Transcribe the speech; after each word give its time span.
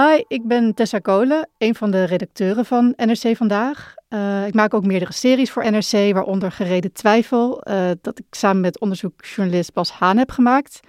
Hi, 0.00 0.22
ik 0.28 0.46
ben 0.46 0.74
Tessa 0.74 0.98
Kolen, 0.98 1.48
een 1.56 1.74
van 1.74 1.90
de 1.90 2.04
redacteuren 2.04 2.64
van 2.64 2.92
NRC 2.96 3.36
Vandaag. 3.36 3.94
Uh, 4.08 4.46
ik 4.46 4.54
maak 4.54 4.74
ook 4.74 4.84
meerdere 4.84 5.12
series 5.12 5.50
voor 5.50 5.70
NRC, 5.70 6.12
waaronder 6.12 6.52
Gereden 6.52 6.92
Twijfel, 6.92 7.60
uh, 7.70 7.90
dat 8.00 8.18
ik 8.18 8.24
samen 8.30 8.60
met 8.60 8.80
onderzoekjournalist 8.80 9.72
Bas 9.72 9.90
Haan 9.90 10.16
heb 10.16 10.30
gemaakt. 10.30 10.80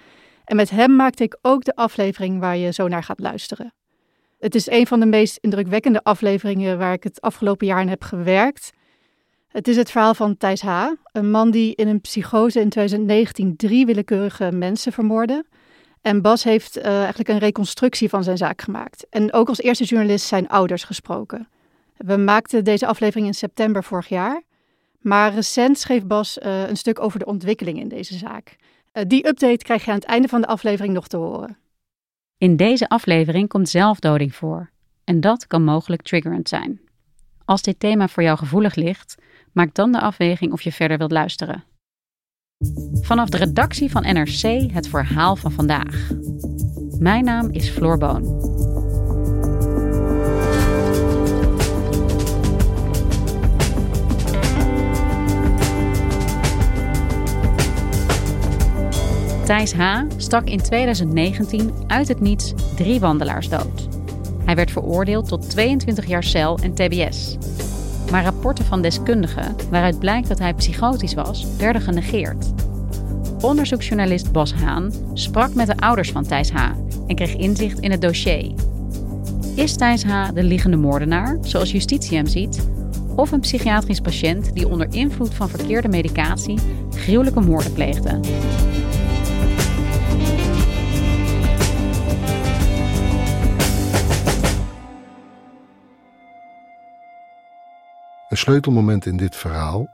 En 0.44 0.56
met 0.56 0.70
hem 0.70 0.96
maakte 0.96 1.22
ik 1.22 1.38
ook 1.42 1.64
de 1.64 1.74
aflevering 1.74 2.40
waar 2.40 2.56
je 2.56 2.72
zo 2.72 2.88
naar 2.88 3.02
gaat 3.02 3.20
luisteren. 3.20 3.72
Het 4.38 4.54
is 4.54 4.70
een 4.70 4.86
van 4.86 5.00
de 5.00 5.06
meest 5.06 5.36
indrukwekkende 5.36 6.02
afleveringen 6.02 6.78
waar 6.78 6.92
ik 6.92 7.02
het 7.02 7.20
afgelopen 7.20 7.66
jaar 7.66 7.80
in 7.80 7.88
heb 7.88 8.02
gewerkt. 8.02 8.70
Het 9.48 9.68
is 9.68 9.76
het 9.76 9.90
verhaal 9.90 10.14
van 10.14 10.36
Thijs 10.36 10.60
H., 10.60 10.86
een 11.12 11.30
man 11.30 11.50
die 11.50 11.74
in 11.74 11.88
een 11.88 12.00
psychose 12.00 12.60
in 12.60 12.68
2019 12.68 13.56
drie 13.56 13.86
willekeurige 13.86 14.52
mensen 14.52 14.92
vermoordde. 14.92 15.44
En 16.00 16.22
Bas 16.22 16.44
heeft 16.44 16.78
uh, 16.78 16.84
eigenlijk 16.84 17.28
een 17.28 17.38
reconstructie 17.38 18.08
van 18.08 18.24
zijn 18.24 18.36
zaak 18.36 18.62
gemaakt. 18.62 19.06
En 19.10 19.32
ook 19.32 19.48
als 19.48 19.60
eerste 19.60 19.84
journalist 19.84 20.26
zijn 20.26 20.48
ouders 20.48 20.84
gesproken. 20.84 21.48
We 21.96 22.16
maakten 22.16 22.64
deze 22.64 22.86
aflevering 22.86 23.26
in 23.26 23.34
september 23.34 23.84
vorig 23.84 24.08
jaar. 24.08 24.42
Maar 25.00 25.34
recent 25.34 25.78
schreef 25.78 26.06
Bas 26.06 26.38
uh, 26.38 26.68
een 26.68 26.76
stuk 26.76 27.00
over 27.00 27.18
de 27.18 27.24
ontwikkeling 27.24 27.80
in 27.80 27.88
deze 27.88 28.18
zaak. 28.18 28.56
Uh, 28.92 29.02
die 29.06 29.26
update 29.26 29.64
krijg 29.64 29.84
je 29.84 29.90
aan 29.90 29.96
het 29.96 30.06
einde 30.06 30.28
van 30.28 30.40
de 30.40 30.46
aflevering 30.46 30.94
nog 30.94 31.08
te 31.08 31.16
horen. 31.16 31.56
In 32.38 32.56
deze 32.56 32.88
aflevering 32.88 33.48
komt 33.48 33.68
zelfdoding 33.68 34.34
voor. 34.34 34.70
En 35.04 35.20
dat 35.20 35.46
kan 35.46 35.64
mogelijk 35.64 36.02
triggerend 36.02 36.48
zijn. 36.48 36.80
Als 37.44 37.62
dit 37.62 37.80
thema 37.80 38.08
voor 38.08 38.22
jou 38.22 38.38
gevoelig 38.38 38.74
ligt, 38.74 39.14
maak 39.52 39.74
dan 39.74 39.92
de 39.92 40.00
afweging 40.00 40.52
of 40.52 40.62
je 40.62 40.72
verder 40.72 40.98
wilt 40.98 41.10
luisteren. 41.10 41.64
Vanaf 43.00 43.28
de 43.28 43.36
redactie 43.36 43.90
van 43.90 44.02
NRC 44.02 44.72
het 44.72 44.88
verhaal 44.88 45.36
van 45.36 45.52
vandaag. 45.52 46.10
Mijn 46.98 47.24
naam 47.24 47.50
is 47.50 47.68
Floor 47.68 47.98
Boon. 47.98 48.48
Thijs 59.44 59.72
H. 59.72 60.02
stak 60.16 60.46
in 60.46 60.62
2019 60.62 61.72
uit 61.86 62.08
het 62.08 62.20
niets 62.20 62.54
drie 62.76 63.00
wandelaars 63.00 63.48
dood. 63.48 63.88
Hij 64.44 64.54
werd 64.54 64.70
veroordeeld 64.70 65.28
tot 65.28 65.50
22 65.50 66.06
jaar 66.06 66.24
cel 66.24 66.58
en 66.58 66.74
TBS. 66.74 67.36
Maar 68.10 68.24
rapporten 68.24 68.64
van 68.64 68.82
deskundigen, 68.82 69.56
waaruit 69.70 69.98
blijkt 69.98 70.28
dat 70.28 70.38
hij 70.38 70.54
psychotisch 70.54 71.14
was, 71.14 71.46
werden 71.58 71.82
genegeerd. 71.82 72.52
Onderzoeksjournalist 73.40 74.32
Bas 74.32 74.52
Haan 74.52 74.92
sprak 75.14 75.54
met 75.54 75.66
de 75.66 75.76
ouders 75.76 76.10
van 76.10 76.26
Thijs 76.26 76.50
H. 76.50 76.70
en 77.06 77.14
kreeg 77.14 77.36
inzicht 77.36 77.78
in 77.78 77.90
het 77.90 78.00
dossier. 78.00 78.52
Is 79.54 79.76
Thijs 79.76 80.04
H. 80.04 80.28
de 80.34 80.42
liggende 80.42 80.76
moordenaar, 80.76 81.38
zoals 81.42 81.72
justitie 81.72 82.16
hem 82.16 82.26
ziet, 82.26 82.68
of 83.16 83.32
een 83.32 83.40
psychiatrisch 83.40 84.00
patiënt 84.00 84.54
die 84.54 84.68
onder 84.68 84.86
invloed 84.90 85.34
van 85.34 85.48
verkeerde 85.48 85.88
medicatie 85.88 86.58
gruwelijke 86.90 87.40
moorden 87.40 87.72
pleegde? 87.72 88.20
Een 98.30 98.36
sleutelmoment 98.36 99.06
in 99.06 99.16
dit 99.16 99.36
verhaal, 99.36 99.88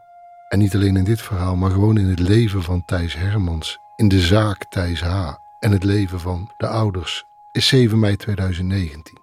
en 0.49 0.59
niet 0.59 0.75
alleen 0.75 0.97
in 0.97 1.05
dit 1.05 1.23
verhaal, 1.23 1.57
maar 1.57 1.71
gewoon 1.71 1.99
in 1.99 2.09
het 2.09 2.19
leven 2.19 2.63
van 2.63 2.85
Thijs 2.85 3.15
Hermans, 3.15 3.79
in 3.97 4.09
de 4.09 4.21
zaak 4.21 4.65
Thijs 4.71 5.01
H. 5.01 5.35
en 5.61 5.73
het 5.73 5.85
leven 5.85 6.21
van 6.21 6.51
de 6.57 6.67
ouders, 6.67 7.25
is 7.53 7.67
7 7.67 7.99
mei 7.99 8.17
2019. 8.17 9.19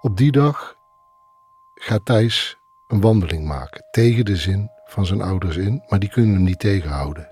Op 0.00 0.16
die 0.16 0.32
dag 0.32 0.76
gaat 1.74 2.04
Thijs 2.04 2.58
een 2.86 3.00
wandeling 3.00 3.46
maken 3.46 3.84
tegen 3.90 4.24
de 4.24 4.36
zin 4.36 4.70
van 4.84 5.06
zijn 5.06 5.20
ouders 5.20 5.56
in, 5.56 5.82
maar 5.88 5.98
die 5.98 6.10
kunnen 6.10 6.34
hem 6.34 6.42
niet 6.42 6.58
tegenhouden. 6.58 7.28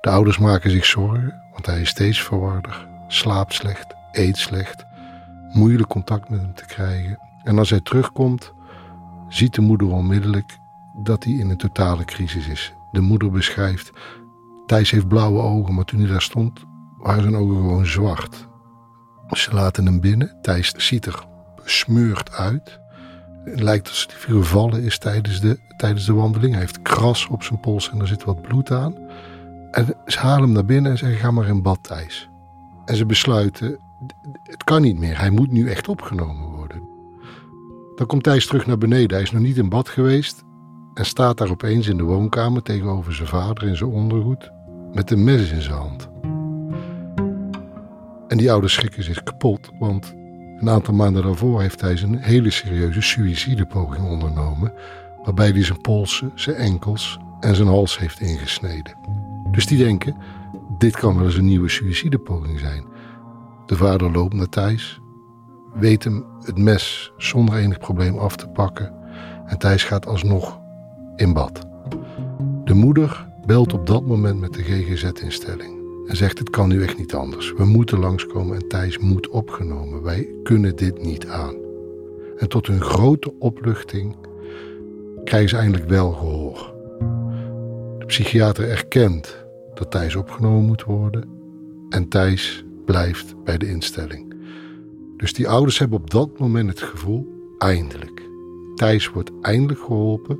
De 0.00 0.10
ouders 0.10 0.38
maken 0.38 0.70
zich 0.70 0.84
zorgen, 0.84 1.42
want 1.52 1.66
hij 1.66 1.80
is 1.80 1.88
steeds 1.88 2.22
verwarder, 2.22 2.88
slaapt 3.08 3.54
slecht, 3.54 3.94
eet 4.12 4.36
slecht, 4.36 4.84
moeilijk 5.52 5.88
contact 5.88 6.28
met 6.28 6.40
hem 6.40 6.54
te 6.54 6.64
krijgen. 6.64 7.18
En 7.44 7.58
als 7.58 7.70
hij 7.70 7.80
terugkomt, 7.80 8.56
ziet 9.28 9.54
de 9.54 9.60
moeder 9.60 9.90
onmiddellijk 9.90 10.58
dat 10.96 11.24
hij 11.24 11.32
in 11.32 11.50
een 11.50 11.56
totale 11.56 12.04
crisis 12.04 12.48
is. 12.48 12.74
De 12.90 13.00
moeder 13.00 13.30
beschrijft: 13.30 13.90
Thijs 14.66 14.90
heeft 14.90 15.08
blauwe 15.08 15.40
ogen, 15.40 15.74
maar 15.74 15.84
toen 15.84 16.00
hij 16.00 16.08
daar 16.08 16.22
stond, 16.22 16.64
waren 16.98 17.22
zijn 17.22 17.36
ogen 17.36 17.56
gewoon 17.56 17.86
zwart. 17.86 18.48
Ze 19.30 19.54
laten 19.54 19.86
hem 19.86 20.00
binnen. 20.00 20.36
Thijs 20.42 20.74
ziet 20.76 21.06
er 21.06 21.26
besmeurd 21.64 22.32
uit. 22.32 22.80
Het 23.44 23.60
lijkt 23.60 23.88
alsof 23.88 24.24
hij 24.26 24.34
gevallen 24.34 24.82
is 24.82 24.98
tijdens 24.98 25.40
de, 25.40 25.58
tijdens 25.76 26.06
de 26.06 26.12
wandeling. 26.12 26.52
Hij 26.52 26.60
heeft 26.60 26.82
kras 26.82 27.26
op 27.26 27.42
zijn 27.42 27.60
pols 27.60 27.90
en 27.90 28.00
er 28.00 28.06
zit 28.06 28.24
wat 28.24 28.42
bloed 28.42 28.70
aan. 28.70 28.94
En 29.70 29.86
ze 30.06 30.18
halen 30.18 30.42
hem 30.42 30.52
naar 30.52 30.64
binnen 30.64 30.90
en 30.90 30.98
zeggen: 30.98 31.18
Ga 31.18 31.30
maar 31.30 31.48
in 31.48 31.62
bad, 31.62 31.78
Thijs. 31.82 32.28
En 32.84 32.96
ze 32.96 33.06
besluiten: 33.06 33.78
Het 34.42 34.64
kan 34.64 34.82
niet 34.82 34.98
meer. 34.98 35.18
Hij 35.18 35.30
moet 35.30 35.50
nu 35.50 35.70
echt 35.70 35.88
opgenomen 35.88 36.46
worden. 36.46 36.57
Dan 37.98 38.06
komt 38.06 38.22
Thijs 38.22 38.46
terug 38.46 38.66
naar 38.66 38.78
beneden. 38.78 39.10
Hij 39.10 39.22
is 39.22 39.30
nog 39.30 39.42
niet 39.42 39.56
in 39.56 39.68
bad 39.68 39.88
geweest 39.88 40.44
en 40.94 41.06
staat 41.06 41.38
daar 41.38 41.50
opeens 41.50 41.88
in 41.88 41.96
de 41.96 42.02
woonkamer 42.02 42.62
tegenover 42.62 43.14
zijn 43.14 43.28
vader 43.28 43.68
in 43.68 43.76
zijn 43.76 43.90
ondergoed 43.90 44.50
met 44.92 45.10
een 45.10 45.24
mes 45.24 45.50
in 45.50 45.62
zijn 45.62 45.76
hand. 45.76 46.08
En 48.28 48.36
die 48.36 48.50
ouders 48.52 48.72
schrikken 48.72 49.02
zich 49.02 49.22
kapot, 49.22 49.70
want 49.78 50.14
een 50.60 50.70
aantal 50.70 50.94
maanden 50.94 51.22
daarvoor 51.22 51.60
heeft 51.60 51.80
hij 51.80 52.02
een 52.02 52.18
hele 52.18 52.50
serieuze 52.50 53.00
suïcidepoging 53.00 54.06
ondernomen, 54.06 54.72
waarbij 55.24 55.50
hij 55.50 55.64
zijn 55.64 55.80
polsen, 55.80 56.32
zijn 56.34 56.56
enkels 56.56 57.18
en 57.40 57.54
zijn 57.54 57.68
hals 57.68 57.98
heeft 57.98 58.20
ingesneden. 58.20 58.96
Dus 59.50 59.66
die 59.66 59.78
denken, 59.78 60.16
dit 60.78 60.96
kan 60.96 61.16
wel 61.16 61.24
eens 61.24 61.36
een 61.36 61.44
nieuwe 61.44 61.68
suïcidepoging 61.68 62.58
zijn. 62.58 62.84
De 63.66 63.76
vader 63.76 64.10
loopt 64.12 64.34
naar 64.34 64.48
Thijs, 64.48 65.00
weet 65.78 66.04
hem 66.04 66.24
het 66.42 66.58
mes 66.58 67.12
zonder 67.16 67.54
enig 67.54 67.78
probleem 67.78 68.18
af 68.18 68.36
te 68.36 68.48
pakken 68.48 68.92
en 69.46 69.58
Thijs 69.58 69.84
gaat 69.84 70.06
alsnog 70.06 70.60
in 71.16 71.32
bad. 71.32 71.66
De 72.64 72.74
moeder 72.74 73.26
belt 73.46 73.72
op 73.72 73.86
dat 73.86 74.06
moment 74.06 74.40
met 74.40 74.52
de 74.52 74.62
GGZ-instelling 74.62 75.78
en 76.06 76.16
zegt: 76.16 76.38
Het 76.38 76.50
kan 76.50 76.68
nu 76.68 76.82
echt 76.82 76.98
niet 76.98 77.14
anders. 77.14 77.52
We 77.52 77.64
moeten 77.64 77.98
langskomen 77.98 78.56
en 78.56 78.68
Thijs 78.68 78.98
moet 78.98 79.28
opgenomen. 79.28 80.02
Wij 80.02 80.28
kunnen 80.42 80.76
dit 80.76 81.02
niet 81.02 81.26
aan. 81.26 81.54
En 82.38 82.48
tot 82.48 82.66
hun 82.66 82.80
grote 82.80 83.32
opluchting 83.38 84.16
krijgen 85.24 85.48
ze 85.48 85.56
eindelijk 85.56 85.88
wel 85.88 86.12
gehoor. 86.12 86.74
De 87.98 88.04
psychiater 88.06 88.70
erkent 88.70 89.46
dat 89.74 89.90
Thijs 89.90 90.16
opgenomen 90.16 90.64
moet 90.64 90.84
worden 90.84 91.28
en 91.88 92.08
Thijs 92.08 92.64
blijft 92.84 93.44
bij 93.44 93.58
de 93.58 93.68
instelling. 93.68 94.27
Dus 95.18 95.32
die 95.32 95.48
ouders 95.48 95.78
hebben 95.78 95.98
op 95.98 96.10
dat 96.10 96.38
moment 96.38 96.68
het 96.68 96.80
gevoel, 96.80 97.26
eindelijk. 97.58 98.22
Thijs 98.74 99.08
wordt 99.08 99.30
eindelijk 99.40 99.80
geholpen 99.80 100.38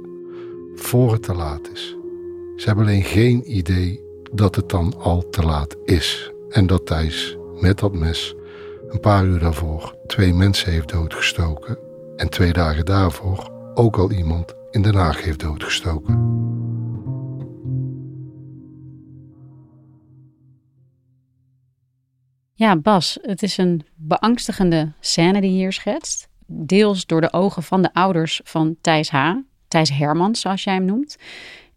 voor 0.75 1.12
het 1.12 1.22
te 1.22 1.34
laat 1.34 1.70
is. 1.72 1.96
Ze 2.56 2.66
hebben 2.66 2.84
alleen 2.84 3.04
geen 3.04 3.56
idee 3.56 4.00
dat 4.32 4.54
het 4.54 4.69
dan 4.69 4.94
al 4.98 5.28
te 5.28 5.42
laat 5.42 5.76
is. 5.84 6.32
En 6.48 6.66
dat 6.66 6.86
Thijs 6.86 7.36
met 7.60 7.78
dat 7.78 7.92
mes 7.92 8.34
een 8.88 9.00
paar 9.00 9.25
uur 9.25 9.38
daarvoor 9.38 9.94
twee 10.06 10.34
mensen 10.34 10.72
heeft 10.72 10.88
doodgestoken. 10.88 11.78
En 12.16 12.28
twee 12.28 12.52
dagen 12.52 12.84
daarvoor 12.84 13.50
ook 13.75 13.96
al 13.96 14.10
iemand 14.10 14.54
in 14.70 14.82
Den 14.82 14.94
Haag 14.94 15.22
heeft 15.22 15.40
doodgestoken. 15.40 16.36
Ja, 22.58 22.76
Bas, 22.76 23.19
het 23.22 23.43
is 23.43 23.56
een 23.56 23.87
beangstigende 23.94 24.93
scène 25.00 25.40
die 25.40 25.50
je 25.50 25.56
hier 25.56 25.72
schetst. 25.72 26.28
Deels 26.46 27.06
door 27.06 27.20
de 27.20 27.32
ogen 27.32 27.62
van 27.62 27.82
de 27.82 27.94
ouders 27.94 28.40
van 28.44 28.76
Thijs 28.81 29.10
H. 29.10 29.34
Thijs 29.69 29.90
Hermans, 29.90 30.40
zoals 30.40 30.64
jij 30.64 30.75
hem 30.75 30.84
noemt. 30.84 31.16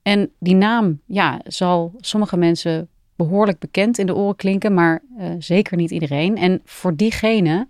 En 0.02 0.32
die 0.40 0.56
naam 0.56 1.00
ja, 1.06 1.42
zal 1.46 1.94
sommige 1.98 2.38
mensen 2.38 2.88
behoorlijk 3.16 3.60
bekend 3.60 3.98
in 3.98 4.06
de 4.06 4.16
oren 4.16 4.36
klinken, 4.36 4.74
maar 4.74 5.02
uh, 5.20 5.30
zeker 5.40 5.78
niet 5.78 5.92
iedereen. 5.92 6.38
En 6.38 6.62
voor 6.66 6.96
diegene 6.96 7.68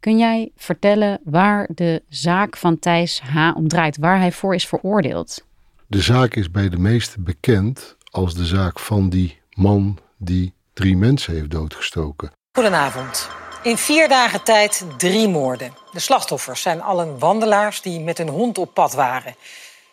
kun 0.00 0.18
jij 0.18 0.50
vertellen 0.56 1.20
waar 1.24 1.68
de 1.74 2.02
zaak 2.08 2.56
van 2.56 2.78
Thijs 2.78 3.20
H. 3.20 3.50
om 3.54 3.68
draait, 3.68 3.96
waar 3.96 4.18
hij 4.18 4.32
voor 4.32 4.54
is 4.54 4.66
veroordeeld? 4.66 5.44
De 5.86 6.00
zaak 6.00 6.34
is 6.34 6.50
bij 6.50 6.68
de 6.68 6.78
meesten 6.78 7.24
bekend 7.24 7.96
als 8.10 8.34
de 8.34 8.46
zaak 8.46 8.78
van 8.78 9.08
die 9.08 9.38
man 9.54 9.98
die 10.16 10.52
drie 10.72 10.96
mensen 10.96 11.34
heeft 11.34 11.50
doodgestoken. 11.50 12.36
Goedenavond. 12.58 13.28
In 13.62 13.76
vier 13.76 14.08
dagen 14.08 14.42
tijd 14.42 14.84
drie 14.96 15.28
moorden. 15.28 15.74
De 15.92 16.00
slachtoffers 16.00 16.62
zijn 16.62 16.82
allen 16.82 17.18
wandelaars 17.18 17.82
die 17.82 18.00
met 18.00 18.18
hun 18.18 18.28
hond 18.28 18.58
op 18.58 18.74
pad 18.74 18.92
waren. 18.92 19.36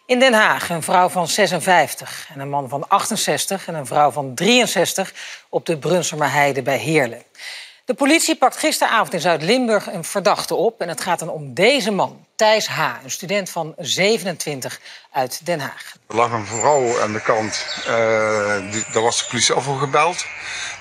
In 0.06 0.20
Den 0.20 0.34
Haag 0.34 0.70
een 0.70 0.84
vrouw 0.84 1.10
van 1.10 1.28
56 1.28 2.30
en 2.34 2.40
een 2.40 2.50
man 2.50 2.70
van 2.70 2.88
68 2.88 3.68
en 3.68 3.76
een 3.76 3.86
vrouw 3.86 4.12
van 4.12 4.36
63 4.36 5.14
op 5.50 5.66
de 5.66 5.78
Brunsumer 5.78 6.32
Heide 6.32 6.62
bij 6.62 6.78
Heerlen. 6.78 7.24
De 7.86 7.94
politie 7.94 8.36
pakt 8.36 8.58
gisteravond 8.58 9.14
in 9.14 9.20
Zuid-Limburg 9.22 9.94
een 9.94 10.04
verdachte 10.04 10.56
op. 10.56 10.82
En 10.82 10.90
het 10.90 11.02
gaat 11.02 11.20
dan 11.20 11.30
om 11.30 11.54
deze 11.54 11.92
man, 11.92 12.25
Thijs 12.36 12.68
H., 12.68 12.80
een 13.04 13.12
student 13.12 13.50
van 13.50 13.74
27 13.78 14.80
uit 15.12 15.46
Den 15.46 15.60
Haag. 15.60 15.96
Er 16.08 16.16
lag 16.16 16.32
een 16.32 16.46
vrouw 16.46 17.02
aan 17.02 17.14
de 17.14 17.22
kant. 17.22 17.66
Uh, 17.88 18.72
die, 18.72 18.84
daar 18.94 19.04
was 19.04 19.18
de 19.18 19.26
politie 19.30 19.56
al 19.56 19.62
voor 19.62 19.80
gebeld. 19.80 20.26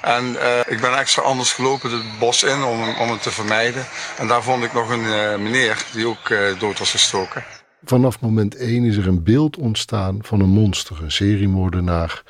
En 0.03 0.25
uh, 0.25 0.59
ik 0.67 0.81
ben 0.81 0.99
extra 0.99 1.23
anders 1.23 1.53
gelopen 1.53 1.91
het 1.91 2.19
bos 2.19 2.43
in 2.43 2.63
om, 2.63 2.97
om 2.97 3.11
het 3.11 3.23
te 3.23 3.31
vermijden. 3.31 3.85
En 4.19 4.29
daar 4.29 4.43
vond 4.43 4.65
ik 4.65 4.73
nog 4.73 4.91
een 4.91 5.05
uh, 5.05 5.37
meneer 5.37 5.85
die 5.93 6.07
ook 6.07 6.33
dood 6.59 6.79
was 6.79 6.91
gestoken. 6.91 7.45
Vanaf 7.85 8.21
moment 8.21 8.57
1 8.57 8.85
is 8.85 8.97
er 8.97 9.07
een 9.07 9.23
beeld 9.23 9.57
ontstaan 9.57 10.19
van 10.21 10.41
een 10.41 10.49
monster, 10.49 11.03
een 11.03 11.13
seriemoordenaar 11.13 12.23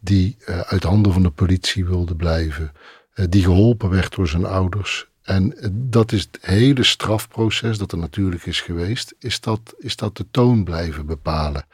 die 0.00 0.36
uit 0.46 0.82
handen 0.82 1.12
van 1.12 1.22
de 1.22 1.30
politie 1.30 1.84
wilde 1.84 2.16
blijven. 2.16 2.72
Eh, 3.12 3.24
die 3.28 3.42
geholpen 3.42 3.90
werd 3.90 4.14
door 4.14 4.28
zijn 4.28 4.44
ouders. 4.44 5.06
En 5.22 5.58
eh, 5.58 5.68
dat 5.72 6.12
is 6.12 6.20
het 6.20 6.38
hele 6.40 6.82
strafproces 6.82 7.78
dat 7.78 7.92
er 7.92 7.98
natuurlijk 7.98 8.46
is 8.46 8.60
geweest, 8.60 9.14
is 9.18 9.40
dat, 9.40 9.74
is 9.78 9.96
dat 9.96 10.16
de 10.16 10.26
toon 10.30 10.64
blijven 10.64 11.06
bepalen. 11.06 11.66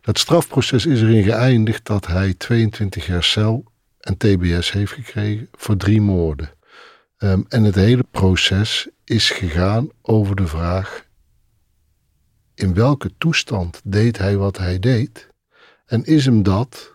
Dat 0.00 0.18
strafproces 0.18 0.86
is 0.86 1.02
erin 1.02 1.22
geëindigd 1.22 1.86
dat 1.86 2.06
hij 2.06 2.34
22 2.34 3.06
jaar 3.06 3.24
cel 3.24 3.64
en 4.00 4.16
TBS 4.16 4.72
heeft 4.72 4.92
gekregen 4.92 5.48
voor 5.52 5.76
drie 5.76 6.00
moorden. 6.00 6.50
Um, 7.18 7.44
en 7.48 7.64
het 7.64 7.74
hele 7.74 8.04
proces 8.10 8.88
is 9.04 9.30
gegaan 9.30 9.88
over 10.02 10.36
de 10.36 10.46
vraag: 10.46 11.06
in 12.54 12.74
welke 12.74 13.10
toestand 13.18 13.80
deed 13.84 14.18
hij 14.18 14.36
wat 14.36 14.58
hij 14.58 14.78
deed? 14.78 15.28
En 15.86 16.04
is 16.04 16.24
hem 16.24 16.42
dat 16.42 16.92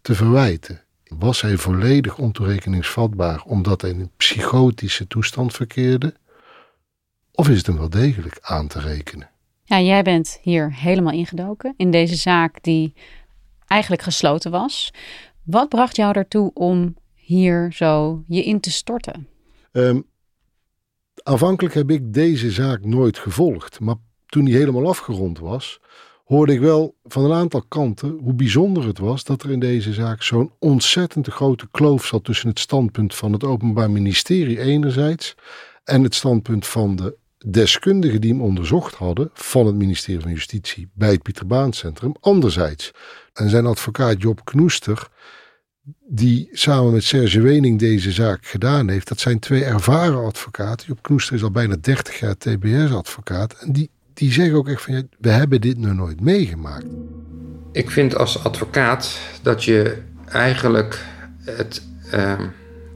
te 0.00 0.14
verwijten? 0.14 0.83
Was 1.18 1.40
hij 1.40 1.56
volledig 1.56 2.18
ontoerekeningsvatbaar 2.18 3.42
omdat 3.46 3.80
hij 3.80 3.90
in 3.90 4.00
een 4.00 4.10
psychotische 4.16 5.06
toestand 5.06 5.52
verkeerde? 5.54 6.14
Of 7.32 7.48
is 7.48 7.56
het 7.56 7.66
hem 7.66 7.78
wel 7.78 7.90
degelijk 7.90 8.38
aan 8.42 8.66
te 8.66 8.80
rekenen? 8.80 9.30
Ja, 9.64 9.80
jij 9.80 10.02
bent 10.02 10.38
hier 10.42 10.74
helemaal 10.74 11.12
ingedoken 11.12 11.74
in 11.76 11.90
deze 11.90 12.16
zaak 12.16 12.62
die 12.62 12.94
eigenlijk 13.66 14.02
gesloten 14.02 14.50
was. 14.50 14.92
Wat 15.42 15.68
bracht 15.68 15.96
jou 15.96 16.16
ertoe 16.16 16.50
om 16.54 16.96
hier 17.14 17.72
zo 17.72 18.22
je 18.28 18.44
in 18.44 18.60
te 18.60 18.70
storten? 18.70 19.28
Um, 19.72 20.06
aanvankelijk 21.22 21.74
heb 21.74 21.90
ik 21.90 22.12
deze 22.12 22.50
zaak 22.50 22.84
nooit 22.84 23.18
gevolgd, 23.18 23.80
maar 23.80 23.96
toen 24.26 24.44
die 24.44 24.56
helemaal 24.56 24.88
afgerond 24.88 25.38
was, 25.38 25.80
hoorde 26.24 26.52
ik 26.52 26.60
wel 26.60 26.94
van 27.04 27.24
een 27.24 27.32
aantal 27.32 27.62
kanten 27.68 28.18
hoe 28.22 28.34
bijzonder 28.34 28.86
het 28.86 28.98
was 28.98 29.24
dat 29.24 29.42
er 29.42 29.50
in 29.50 29.60
deze 29.60 29.92
zaak 29.92 30.22
zo'n 30.22 30.52
ontzettend 30.58 31.28
grote 31.28 31.68
kloof 31.70 32.06
zat 32.06 32.24
tussen 32.24 32.48
het 32.48 32.58
standpunt 32.58 33.14
van 33.14 33.32
het 33.32 33.44
Openbaar 33.44 33.90
Ministerie 33.90 34.60
enerzijds 34.60 35.34
en 35.84 36.02
het 36.02 36.14
standpunt 36.14 36.66
van 36.66 36.96
de 36.96 37.16
deskundigen 37.46 38.20
die 38.20 38.30
hem 38.30 38.42
onderzocht 38.42 38.94
hadden 38.94 39.30
van 39.32 39.66
het 39.66 39.74
ministerie 39.74 40.20
van 40.20 40.30
Justitie 40.30 40.88
bij 40.92 41.10
het 41.10 41.22
Pieter 41.22 41.46
Baan 41.46 41.72
Centrum 41.72 42.14
anderzijds. 42.20 42.90
En 43.32 43.50
zijn 43.50 43.66
advocaat 43.66 44.22
Job 44.22 44.44
Knoester, 44.44 45.08
die 46.08 46.48
samen 46.52 46.92
met 46.92 47.04
Serge 47.04 47.40
Wening 47.40 47.78
deze 47.78 48.12
zaak 48.12 48.46
gedaan 48.46 48.88
heeft, 48.88 49.08
dat 49.08 49.20
zijn 49.20 49.38
twee 49.38 49.64
ervaren 49.64 50.24
advocaten. 50.24 50.86
Job 50.86 51.02
Knoester 51.02 51.34
is 51.34 51.42
al 51.42 51.50
bijna 51.50 51.76
30 51.80 52.18
jaar 52.18 52.36
TBS-advocaat 52.36 53.52
en 53.52 53.72
die 53.72 53.90
die 54.14 54.32
zeggen 54.32 54.56
ook 54.56 54.68
echt 54.68 54.82
van, 54.82 54.94
ja, 54.94 55.02
we 55.18 55.30
hebben 55.30 55.60
dit 55.60 55.78
nog 55.78 55.94
nooit 55.94 56.20
meegemaakt. 56.20 56.86
Ik 57.72 57.90
vind 57.90 58.16
als 58.16 58.44
advocaat 58.44 59.18
dat 59.42 59.64
je 59.64 59.96
eigenlijk 60.26 61.04
het 61.38 61.82
uh, 62.14 62.40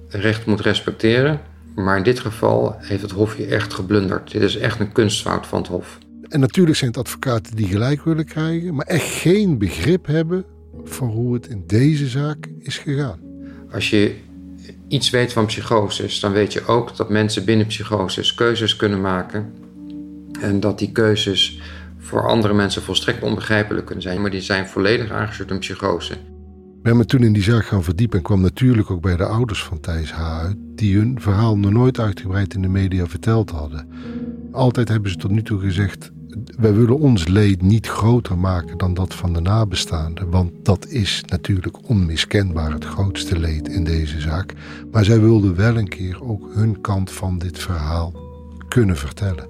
recht 0.09 0.47
moet 0.47 0.61
respecteren. 0.61 1.41
Maar 1.75 1.97
in 1.97 2.03
dit 2.03 2.21
geval 2.21 2.77
heeft 2.79 3.03
het 3.03 3.11
Hof 3.11 3.37
je 3.37 3.47
echt 3.47 3.75
geblunderd. 3.75 4.31
Dit 4.31 4.43
is 4.43 4.57
echt 4.57 4.81
een 4.81 4.93
kunstfout 4.93 5.47
van 5.47 5.59
het 5.59 5.69
Hof. 5.69 5.99
En 6.29 6.41
natuurlijk 6.41 6.77
zijn 6.77 6.91
het 6.91 7.01
advocaten 7.01 7.57
die 7.57 7.67
gelijk 7.67 8.05
willen 8.05 8.25
krijgen, 8.25 8.75
maar 8.75 8.87
echt 8.87 9.07
geen 9.07 9.59
begrip 9.59 10.07
hebben 10.07 10.45
voor 10.85 11.09
hoe 11.09 11.35
het 11.35 11.47
in 11.47 11.65
deze 11.67 12.07
zaak 12.07 12.47
is 12.59 12.79
gegaan. 12.79 13.21
Als 13.71 13.91
je 13.91 14.15
iets 14.89 15.11
weet 15.11 15.33
van 15.33 15.47
psychoses, 15.47 16.21
dan 16.21 16.33
weet 16.33 16.53
je 16.53 16.67
ook 16.67 16.97
dat 16.97 17.09
mensen 17.09 17.45
binnen 17.45 17.67
psychoses 17.67 18.35
keuzes 18.35 18.77
kunnen 18.77 19.01
maken 19.01 19.53
en 20.41 20.61
dat 20.61 20.79
die 20.79 20.93
keuzes 20.93 21.61
voor 21.99 22.29
andere 22.29 22.55
mensen 22.55 22.83
volstrekt 22.83 23.23
onbegrijpelijk 23.23 23.87
kunnen 23.87 24.05
zijn, 24.05 24.21
maar 24.21 24.31
die 24.31 24.41
zijn 24.41 24.67
volledig 24.67 25.11
aangestuurd 25.11 25.53
op 25.53 25.61
psychose. 25.61 26.13
Ik 26.13 26.85
ben 26.85 26.97
me 26.97 27.05
toen 27.05 27.23
in 27.23 27.33
die 27.33 27.43
zaak 27.43 27.67
gaan 27.67 27.85
verdiepen 27.85 28.19
en 28.19 28.25
kwam 28.25 28.41
natuurlijk 28.41 28.91
ook 28.91 29.01
bij 29.03 29.17
de 29.17 29.25
ouders 29.25 29.63
van 29.63 29.81
Thijs 29.81 30.13
H. 30.13 30.41
uit, 30.41 30.57
die 30.75 30.97
hun 30.97 31.21
verhaal 31.21 31.59
nog 31.59 31.73
nooit 31.73 31.99
uitgebreid 31.99 32.55
in 32.55 32.63
de 32.63 32.69
media 32.69 33.07
verteld 33.07 33.51
hadden. 33.51 33.89
Altijd 34.53 34.89
hebben 34.89 35.11
ze 35.11 35.17
tot 35.17 35.31
nu 35.31 35.43
toe 35.43 35.61
gezegd: 35.61 36.11
wij 36.59 36.75
willen 36.75 36.99
ons 36.99 37.27
leed 37.27 37.63
niet 37.63 37.87
groter 37.87 38.39
maken 38.39 38.79
dan 38.79 38.95
dat 38.95 39.15
van 39.15 39.33
de 39.33 39.41
nabestaanden, 39.41 40.31
want 40.31 40.53
dat 40.63 40.87
is 40.87 41.23
natuurlijk 41.27 41.89
onmiskenbaar 41.89 42.73
het 42.73 42.85
grootste 42.85 43.39
leed 43.39 43.69
in 43.69 43.85
deze 43.85 44.21
zaak. 44.21 44.55
Maar 44.93 45.05
zij 45.05 45.21
wilden 45.21 45.57
wel 45.57 45.77
een 45.77 45.89
keer 45.89 46.23
ook 46.23 46.49
hun 46.55 46.81
kant 46.81 47.11
van 47.11 47.39
dit 47.39 47.59
verhaal 47.59 48.13
kunnen 48.69 48.97
vertellen. 48.97 49.48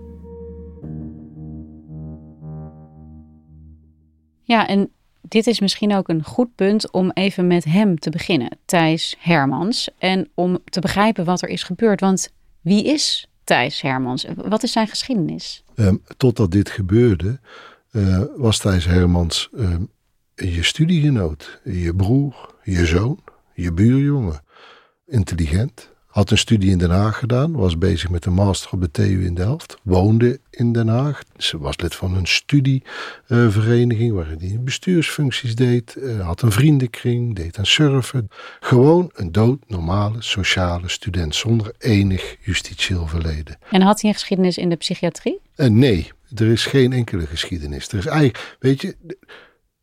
Ja, 4.48 4.66
en 4.66 4.90
dit 5.20 5.46
is 5.46 5.60
misschien 5.60 5.94
ook 5.94 6.08
een 6.08 6.24
goed 6.24 6.54
punt 6.54 6.90
om 6.90 7.10
even 7.10 7.46
met 7.46 7.64
hem 7.64 7.98
te 7.98 8.10
beginnen, 8.10 8.58
Thijs 8.64 9.16
Hermans. 9.18 9.88
En 9.98 10.28
om 10.34 10.58
te 10.64 10.80
begrijpen 10.80 11.24
wat 11.24 11.42
er 11.42 11.48
is 11.48 11.62
gebeurd. 11.62 12.00
Want 12.00 12.32
wie 12.60 12.84
is 12.84 13.28
Thijs 13.44 13.80
Hermans? 13.80 14.26
Wat 14.36 14.62
is 14.62 14.72
zijn 14.72 14.88
geschiedenis? 14.88 15.64
Um, 15.74 16.02
totdat 16.16 16.50
dit 16.50 16.70
gebeurde, 16.70 17.40
uh, 17.92 18.22
was 18.36 18.58
Thijs 18.58 18.84
Hermans 18.84 19.48
um, 19.54 19.90
je 20.34 20.62
studiegenoot, 20.62 21.60
je 21.64 21.94
broer, 21.94 22.54
je 22.62 22.86
zoon, 22.86 23.20
je 23.54 23.72
buurjongen. 23.72 24.40
Intelligent, 25.06 25.90
had 26.18 26.30
een 26.30 26.38
studie 26.38 26.70
in 26.70 26.78
Den 26.78 26.90
Haag 26.90 27.18
gedaan, 27.18 27.52
was 27.52 27.78
bezig 27.78 28.10
met 28.10 28.24
een 28.24 28.32
master 28.32 28.70
op 28.72 28.80
de 28.80 28.90
TU 28.90 29.24
in 29.24 29.34
Delft, 29.34 29.78
woonde 29.82 30.40
in 30.50 30.72
Den 30.72 30.88
Haag. 30.88 31.22
Ze 31.36 31.58
was 31.58 31.78
lid 31.78 31.94
van 31.94 32.16
een 32.16 32.26
studievereniging 32.26 34.12
waarin 34.12 34.38
hij 34.38 34.60
bestuursfuncties 34.60 35.54
deed, 35.54 35.96
uh, 35.98 36.26
had 36.26 36.42
een 36.42 36.52
vriendenkring, 36.52 37.36
deed 37.36 37.58
aan 37.58 37.66
surfen. 37.66 38.28
Gewoon 38.60 39.10
een 39.14 39.32
doodnormale 39.32 40.22
sociale 40.22 40.88
student 40.88 41.34
zonder 41.34 41.72
enig 41.78 42.36
justitieel 42.40 43.06
verleden. 43.06 43.58
En 43.70 43.82
had 43.82 44.00
hij 44.00 44.10
een 44.10 44.16
geschiedenis 44.16 44.58
in 44.58 44.68
de 44.68 44.76
psychiatrie? 44.76 45.40
Uh, 45.56 45.66
nee, 45.66 46.10
er 46.34 46.46
is 46.46 46.66
geen 46.66 46.92
enkele 46.92 47.26
geschiedenis. 47.26 47.88
Er 47.88 47.98
is 47.98 48.06
eigenlijk, 48.06 48.56
weet 48.58 48.80
je, 48.80 48.96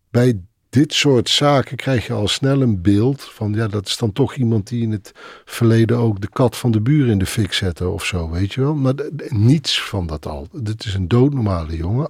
bij 0.10 0.40
dit 0.76 0.94
soort 0.94 1.30
zaken 1.30 1.78
krijg 1.78 2.08
je 2.08 2.14
al 2.14 2.28
snel 2.28 2.62
een 2.62 2.82
beeld 2.82 3.24
van, 3.24 3.54
ja, 3.54 3.68
dat 3.68 3.88
is 3.88 3.98
dan 3.98 4.12
toch 4.12 4.36
iemand 4.36 4.68
die 4.68 4.82
in 4.82 4.92
het 4.92 5.12
verleden 5.46 5.98
ook 5.98 6.22
de 6.22 6.30
kat 6.30 6.58
van 6.58 6.72
de 6.72 6.82
buur 6.82 7.08
in 7.08 7.18
de 7.18 7.26
fik 7.26 7.54
zette 7.54 7.88
of 7.90 8.06
zo, 8.06 8.30
weet 8.30 8.54
je 8.54 8.62
wel. 8.62 8.76
Maar 8.76 8.94
niets 9.30 9.82
van 9.82 10.08
dat 10.08 10.26
al. 10.26 10.48
Dit 10.54 10.86
is 10.86 10.94
een 10.94 11.08
doodnormale 11.08 11.76
jongen. 11.76 12.10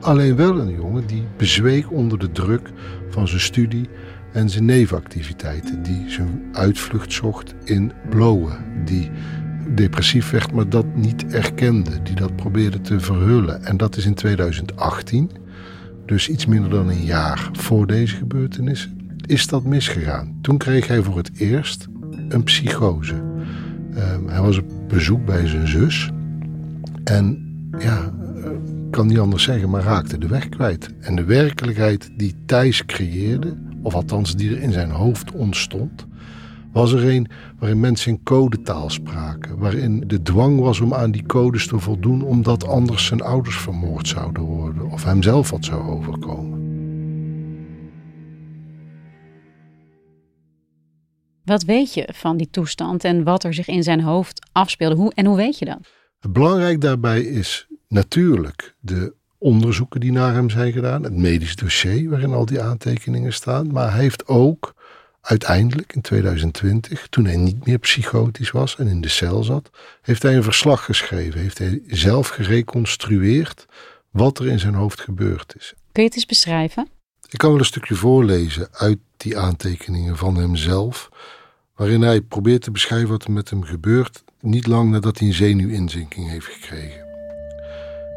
Alleen 0.00 0.36
wel 0.36 0.58
een 0.58 0.74
jongen 0.74 1.06
die 1.06 1.22
bezweek 1.36 1.92
onder 1.92 2.18
de 2.18 2.32
druk 2.32 2.70
van 3.08 3.28
zijn 3.28 3.40
studie 3.40 3.88
en 4.32 4.50
zijn 4.50 4.64
nevenactiviteiten. 4.64 5.82
Die 5.82 6.10
zijn 6.10 6.44
uitvlucht 6.52 7.12
zocht 7.12 7.54
in 7.64 7.92
blowen. 8.10 8.64
Die 8.84 9.10
depressief 9.74 10.30
werd, 10.30 10.52
maar 10.52 10.68
dat 10.68 10.86
niet 10.94 11.26
erkende. 11.26 12.02
Die 12.02 12.14
dat 12.14 12.36
probeerde 12.36 12.80
te 12.80 13.00
verhullen. 13.00 13.64
En 13.64 13.76
dat 13.76 13.96
is 13.96 14.06
in 14.06 14.14
2018 14.14 15.30
dus 16.06 16.28
iets 16.28 16.46
minder 16.46 16.70
dan 16.70 16.88
een 16.88 17.04
jaar 17.04 17.48
voor 17.52 17.86
deze 17.86 18.16
gebeurtenis, 18.16 18.90
is 19.26 19.46
dat 19.46 19.64
misgegaan. 19.64 20.38
Toen 20.40 20.58
kreeg 20.58 20.86
hij 20.88 21.02
voor 21.02 21.16
het 21.16 21.30
eerst 21.34 21.88
een 22.28 22.42
psychose. 22.42 23.14
Ehm, 23.94 24.26
hij 24.26 24.40
was 24.40 24.58
op 24.58 24.88
bezoek 24.88 25.24
bij 25.24 25.46
zijn 25.46 25.68
zus. 25.68 26.10
En 27.04 27.44
ja, 27.78 28.12
ik 28.86 28.90
kan 28.90 29.06
niet 29.06 29.18
anders 29.18 29.42
zeggen, 29.42 29.70
maar 29.70 29.82
raakte 29.82 30.18
de 30.18 30.28
weg 30.28 30.48
kwijt. 30.48 30.90
En 31.00 31.16
de 31.16 31.24
werkelijkheid 31.24 32.10
die 32.16 32.34
Thijs 32.46 32.84
creëerde, 32.86 33.56
of 33.82 33.94
althans 33.94 34.36
die 34.36 34.50
er 34.50 34.62
in 34.62 34.72
zijn 34.72 34.90
hoofd 34.90 35.32
ontstond, 35.32 36.06
was 36.76 36.92
er 36.92 37.08
een 37.08 37.28
waarin 37.58 37.80
mensen 37.80 38.12
in 38.12 38.22
codetaal 38.22 38.90
spraken. 38.90 39.58
Waarin 39.58 40.02
de 40.06 40.22
dwang 40.22 40.60
was 40.60 40.80
om 40.80 40.94
aan 40.94 41.10
die 41.10 41.26
codes 41.26 41.66
te 41.66 41.78
voldoen, 41.78 42.22
omdat 42.22 42.66
anders 42.66 43.06
zijn 43.06 43.20
ouders 43.20 43.56
vermoord 43.56 44.08
zouden 44.08 44.42
worden 44.42 44.90
of 44.90 45.04
hemzelf 45.04 45.50
wat 45.50 45.64
zou 45.64 45.82
overkomen. 45.82 46.64
Wat 51.44 51.62
weet 51.62 51.94
je 51.94 52.08
van 52.14 52.36
die 52.36 52.50
toestand 52.50 53.04
en 53.04 53.24
wat 53.24 53.44
er 53.44 53.54
zich 53.54 53.68
in 53.68 53.82
zijn 53.82 54.00
hoofd 54.00 54.48
afspeelde? 54.52 54.96
Hoe, 54.96 55.12
en 55.14 55.26
hoe 55.26 55.36
weet 55.36 55.58
je 55.58 55.64
dat? 55.64 55.78
Belangrijk 56.30 56.80
daarbij 56.80 57.20
is 57.20 57.66
natuurlijk 57.88 58.76
de 58.80 59.14
onderzoeken 59.38 60.00
die 60.00 60.12
naar 60.12 60.34
hem 60.34 60.50
zijn 60.50 60.72
gedaan, 60.72 61.02
het 61.02 61.16
medisch 61.16 61.56
dossier 61.56 62.10
waarin 62.10 62.32
al 62.32 62.46
die 62.46 62.60
aantekeningen 62.60 63.32
staan, 63.32 63.72
maar 63.72 63.90
hij 63.92 64.00
heeft 64.00 64.26
ook 64.26 64.74
uiteindelijk 65.26 65.92
in 65.92 66.00
2020, 66.00 67.06
toen 67.10 67.24
hij 67.24 67.36
niet 67.36 67.66
meer 67.66 67.78
psychotisch 67.78 68.50
was 68.50 68.76
en 68.76 68.86
in 68.86 69.00
de 69.00 69.08
cel 69.08 69.42
zat, 69.42 69.70
heeft 70.02 70.22
hij 70.22 70.36
een 70.36 70.42
verslag 70.42 70.84
geschreven, 70.84 71.40
heeft 71.40 71.58
hij 71.58 71.82
zelf 71.86 72.28
gereconstrueerd 72.28 73.66
wat 74.10 74.38
er 74.38 74.46
in 74.46 74.58
zijn 74.58 74.74
hoofd 74.74 75.00
gebeurd 75.00 75.54
is. 75.58 75.74
Kun 75.92 76.02
je 76.02 76.08
het 76.08 76.16
eens 76.16 76.26
beschrijven? 76.26 76.88
Ik 77.28 77.38
kan 77.38 77.50
wel 77.50 77.58
een 77.58 77.64
stukje 77.64 77.94
voorlezen 77.94 78.68
uit 78.72 78.98
die 79.16 79.38
aantekeningen 79.38 80.16
van 80.16 80.36
hemzelf, 80.36 81.08
waarin 81.74 82.02
hij 82.02 82.20
probeert 82.20 82.62
te 82.62 82.70
beschrijven 82.70 83.08
wat 83.08 83.24
er 83.24 83.32
met 83.32 83.50
hem 83.50 83.62
gebeurt, 83.62 84.24
niet 84.40 84.66
lang 84.66 84.90
nadat 84.90 85.18
hij 85.18 85.28
een 85.28 85.34
zenuwinzinking 85.34 86.30
heeft 86.30 86.46
gekregen. 86.46 87.05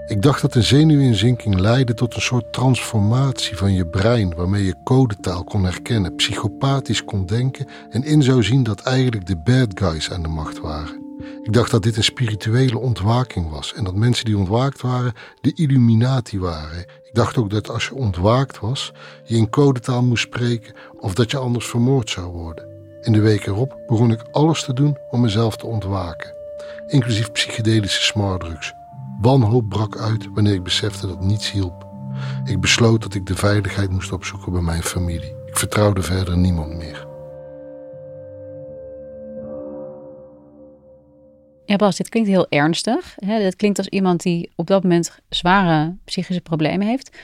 Ik 0.10 0.22
dacht 0.22 0.42
dat 0.42 0.56
een 0.56 0.64
zenuwinzinking 0.64 1.60
leidde 1.60 1.94
tot 1.94 2.16
een 2.16 2.22
soort 2.22 2.54
transformatie 2.54 3.58
van 3.58 3.74
je 3.74 3.88
brein, 3.88 4.36
waarmee 4.36 4.66
je 4.66 4.84
codetaal 4.84 5.44
kon 5.44 5.64
herkennen, 5.64 6.16
psychopathisch 6.16 7.04
kon 7.04 7.26
denken 7.26 7.68
en 7.90 8.04
in 8.04 8.24
zou 8.24 8.44
zien 8.44 8.64
dat 8.64 8.82
eigenlijk 8.82 9.26
de 9.26 9.38
bad 9.38 9.68
guys 9.74 10.12
aan 10.12 10.22
de 10.22 10.28
macht 10.28 10.60
waren. 10.60 11.08
Ik 11.44 11.54
dacht 11.54 11.72
dat 11.72 11.84
dit 11.84 11.98
een 11.98 12.04
spirituele 12.04 12.80
ontwaking 12.80 13.50
was 13.50 13.74
en 13.74 13.84
dat 13.84 13.96
mensen 13.96 14.26
die 14.26 14.38
ontwaakt 14.38 14.82
waren 14.82 15.14
de 15.42 15.54
Illuminati 15.56 16.40
waren. 16.40 16.80
Ik 16.80 17.10
dacht 17.14 17.38
ook 17.38 17.50
dat 17.50 17.70
als 17.70 17.86
je 17.86 17.96
ontwaakt 17.96 18.60
was, 18.60 18.92
je 19.24 19.36
in 19.36 19.50
codetaal 19.50 20.04
moest 20.04 20.24
spreken 20.24 20.74
of 21.00 21.14
dat 21.14 21.32
je 21.32 21.38
anders 21.38 21.66
vermoord 21.66 22.10
zou 22.10 22.28
worden. 22.32 22.68
In 23.02 23.12
de 23.12 23.22
week 23.22 23.46
erop 23.46 23.78
begon 23.88 24.12
ik 24.12 24.22
alles 24.32 24.64
te 24.64 24.74
doen 24.74 24.98
om 25.10 25.22
mezelf 25.22 25.58
te 25.58 25.66
ontwaken, 25.66 26.34
inclusief 26.88 27.32
psychedelische 27.32 28.02
smartdrugs. 28.02 28.78
Wanhoop 29.22 29.70
brak 29.70 29.98
uit 29.98 30.28
wanneer 30.34 30.54
ik 30.54 30.64
besefte 30.64 31.08
dat 31.08 31.22
niets 31.22 31.52
hielp. 31.52 31.88
Ik 32.46 32.60
besloot 32.60 33.02
dat 33.02 33.14
ik 33.14 33.26
de 33.26 33.36
veiligheid 33.36 33.90
moest 33.90 34.12
opzoeken 34.12 34.52
bij 34.52 34.62
mijn 34.62 34.84
familie. 34.84 35.36
Ik 35.46 35.58
vertrouwde 35.58 36.02
verder 36.02 36.38
niemand 36.38 36.76
meer. 36.78 37.08
Ja, 41.66 41.76
Bas, 41.76 41.98
dit 41.98 42.10
klinkt 42.10 42.30
heel 42.30 42.50
ernstig. 42.50 43.16
Hè? 43.16 43.40
Dit 43.40 43.56
klinkt 43.56 43.78
als 43.78 43.88
iemand 43.88 44.22
die 44.22 44.52
op 44.56 44.68
dat 44.68 44.84
moment 44.84 45.20
zware 45.30 45.96
psychische 46.04 46.42
problemen 46.42 46.88
heeft. 46.88 47.18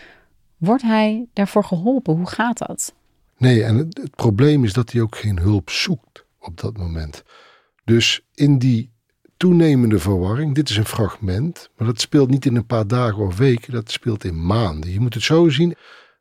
Wordt 0.58 0.84
hij 0.84 1.28
daarvoor 1.34 1.64
geholpen? 1.64 2.16
Hoe 2.16 2.30
gaat 2.30 2.58
dat? 2.58 2.94
Nee, 3.38 3.64
en 3.64 3.76
het, 3.76 3.98
het 3.98 4.16
probleem 4.16 4.64
is 4.64 4.74
dat 4.74 4.92
hij 4.92 5.02
ook 5.02 5.16
geen 5.16 5.40
hulp 5.40 5.70
zoekt 5.70 6.26
op 6.40 6.60
dat 6.62 6.78
moment. 6.78 7.24
Dus 7.84 8.26
in 8.34 8.58
die 8.58 8.95
toenemende 9.38 10.00
verwarring. 10.00 10.56
Dit 10.56 10.70
is 10.70 10.78
een 10.78 10.86
fragment, 10.86 11.70
maar 11.78 11.88
dat 11.88 12.02
speelt 12.02 12.30
niet 12.30 12.46
in 12.46 12.56
een 12.56 12.66
paar 12.66 12.88
dagen 12.88 13.26
of 13.26 13.38
weken, 13.38 13.74
dat 13.74 13.92
speelt 13.92 14.24
in 14.24 14.46
maanden. 14.46 14.92
Je 14.92 15.00
moet 15.00 15.14
het 15.14 15.24
zo 15.24 15.50
zien. 15.50 15.76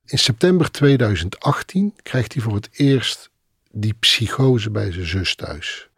In 0.07 0.19
september 0.19 0.71
2018 0.71 1.95
krijgt 2.03 2.33
hij 2.33 2.43
voor 2.43 2.55
het 2.55 2.69
eerst 2.73 3.31
die 3.71 3.95
psychose 4.01 4.71
bij 4.71 4.93
zijn 4.93 5.07
zus 5.07 5.35
thuis. 5.35 5.89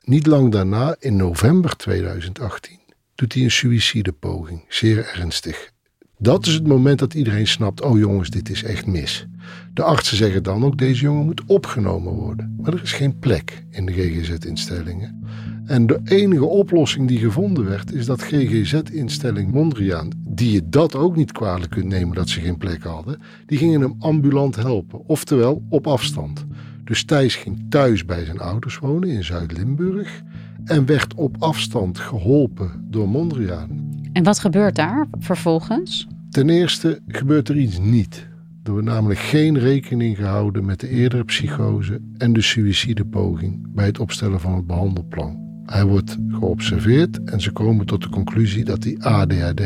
Niet 0.00 0.26
lang 0.26 0.52
daarna, 0.52 0.96
in 0.98 1.16
november 1.16 1.76
2018, 1.76 2.78
doet 3.14 3.32
hij 3.32 3.42
een 3.42 3.50
suïcidepoging, 3.50 4.64
zeer 4.68 5.06
ernstig. 5.14 5.72
Dat 6.18 6.46
is 6.46 6.54
het 6.54 6.66
moment 6.66 6.98
dat 6.98 7.14
iedereen 7.14 7.46
snapt: 7.46 7.80
oh 7.80 7.98
jongens, 7.98 8.30
dit 8.30 8.50
is 8.50 8.62
echt 8.62 8.86
mis. 8.86 9.26
De 9.72 9.82
artsen 9.82 10.16
zeggen 10.16 10.42
dan 10.42 10.64
ook: 10.64 10.78
deze 10.78 11.02
jongen 11.02 11.24
moet 11.24 11.42
opgenomen 11.46 12.12
worden. 12.12 12.56
Maar 12.60 12.72
er 12.72 12.82
is 12.82 12.92
geen 12.92 13.18
plek 13.18 13.64
in 13.70 13.86
de 13.86 13.92
GGZ-instellingen. 13.92 15.24
En 15.66 15.86
de 15.86 16.00
enige 16.04 16.44
oplossing 16.44 17.08
die 17.08 17.18
gevonden 17.18 17.64
werd, 17.64 17.92
is 17.92 18.06
dat 18.06 18.22
GGZ-instelling 18.22 19.52
Mondriaan, 19.52 20.10
die 20.28 20.52
je 20.52 20.68
dat 20.68 20.94
ook 20.94 21.16
niet 21.16 21.32
kwalijk 21.32 21.70
kunt 21.70 21.86
nemen 21.86 22.14
dat 22.14 22.28
ze 22.28 22.40
geen 22.40 22.56
plek 22.56 22.82
hadden, 22.82 23.20
die 23.46 23.58
gingen 23.58 23.80
hem 23.80 23.94
ambulant 23.98 24.56
helpen, 24.56 25.06
oftewel 25.06 25.62
op 25.68 25.86
afstand. 25.86 26.46
Dus 26.84 27.04
Thijs 27.04 27.36
ging 27.36 27.66
thuis 27.68 28.04
bij 28.04 28.24
zijn 28.24 28.38
ouders 28.38 28.78
wonen 28.78 29.08
in 29.08 29.24
Zuid-Limburg 29.24 30.22
en 30.64 30.86
werd 30.86 31.14
op 31.14 31.36
afstand 31.38 31.98
geholpen 31.98 32.86
door 32.90 33.08
Mondriaan. 33.08 33.92
En 34.12 34.22
wat 34.22 34.38
gebeurt 34.38 34.76
daar 34.76 35.06
vervolgens? 35.18 36.08
Ten 36.30 36.48
eerste 36.48 37.00
gebeurt 37.06 37.48
er 37.48 37.56
iets 37.56 37.78
niet. 37.78 38.26
Er 38.62 38.70
wordt 38.70 38.86
namelijk 38.86 39.20
geen 39.20 39.58
rekening 39.58 40.16
gehouden 40.16 40.64
met 40.64 40.80
de 40.80 40.88
eerdere 40.88 41.24
psychose 41.24 42.00
en 42.16 42.32
de 42.32 42.42
suïcidepoging 42.42 43.74
bij 43.74 43.86
het 43.86 43.98
opstellen 43.98 44.40
van 44.40 44.54
het 44.54 44.66
behandelplan. 44.66 45.43
Hij 45.66 45.84
wordt 45.84 46.16
geobserveerd 46.30 47.24
en 47.24 47.40
ze 47.40 47.52
komen 47.52 47.86
tot 47.86 48.02
de 48.02 48.08
conclusie 48.08 48.64
dat 48.64 48.84
hij 48.84 48.96
ADHD 48.98 49.62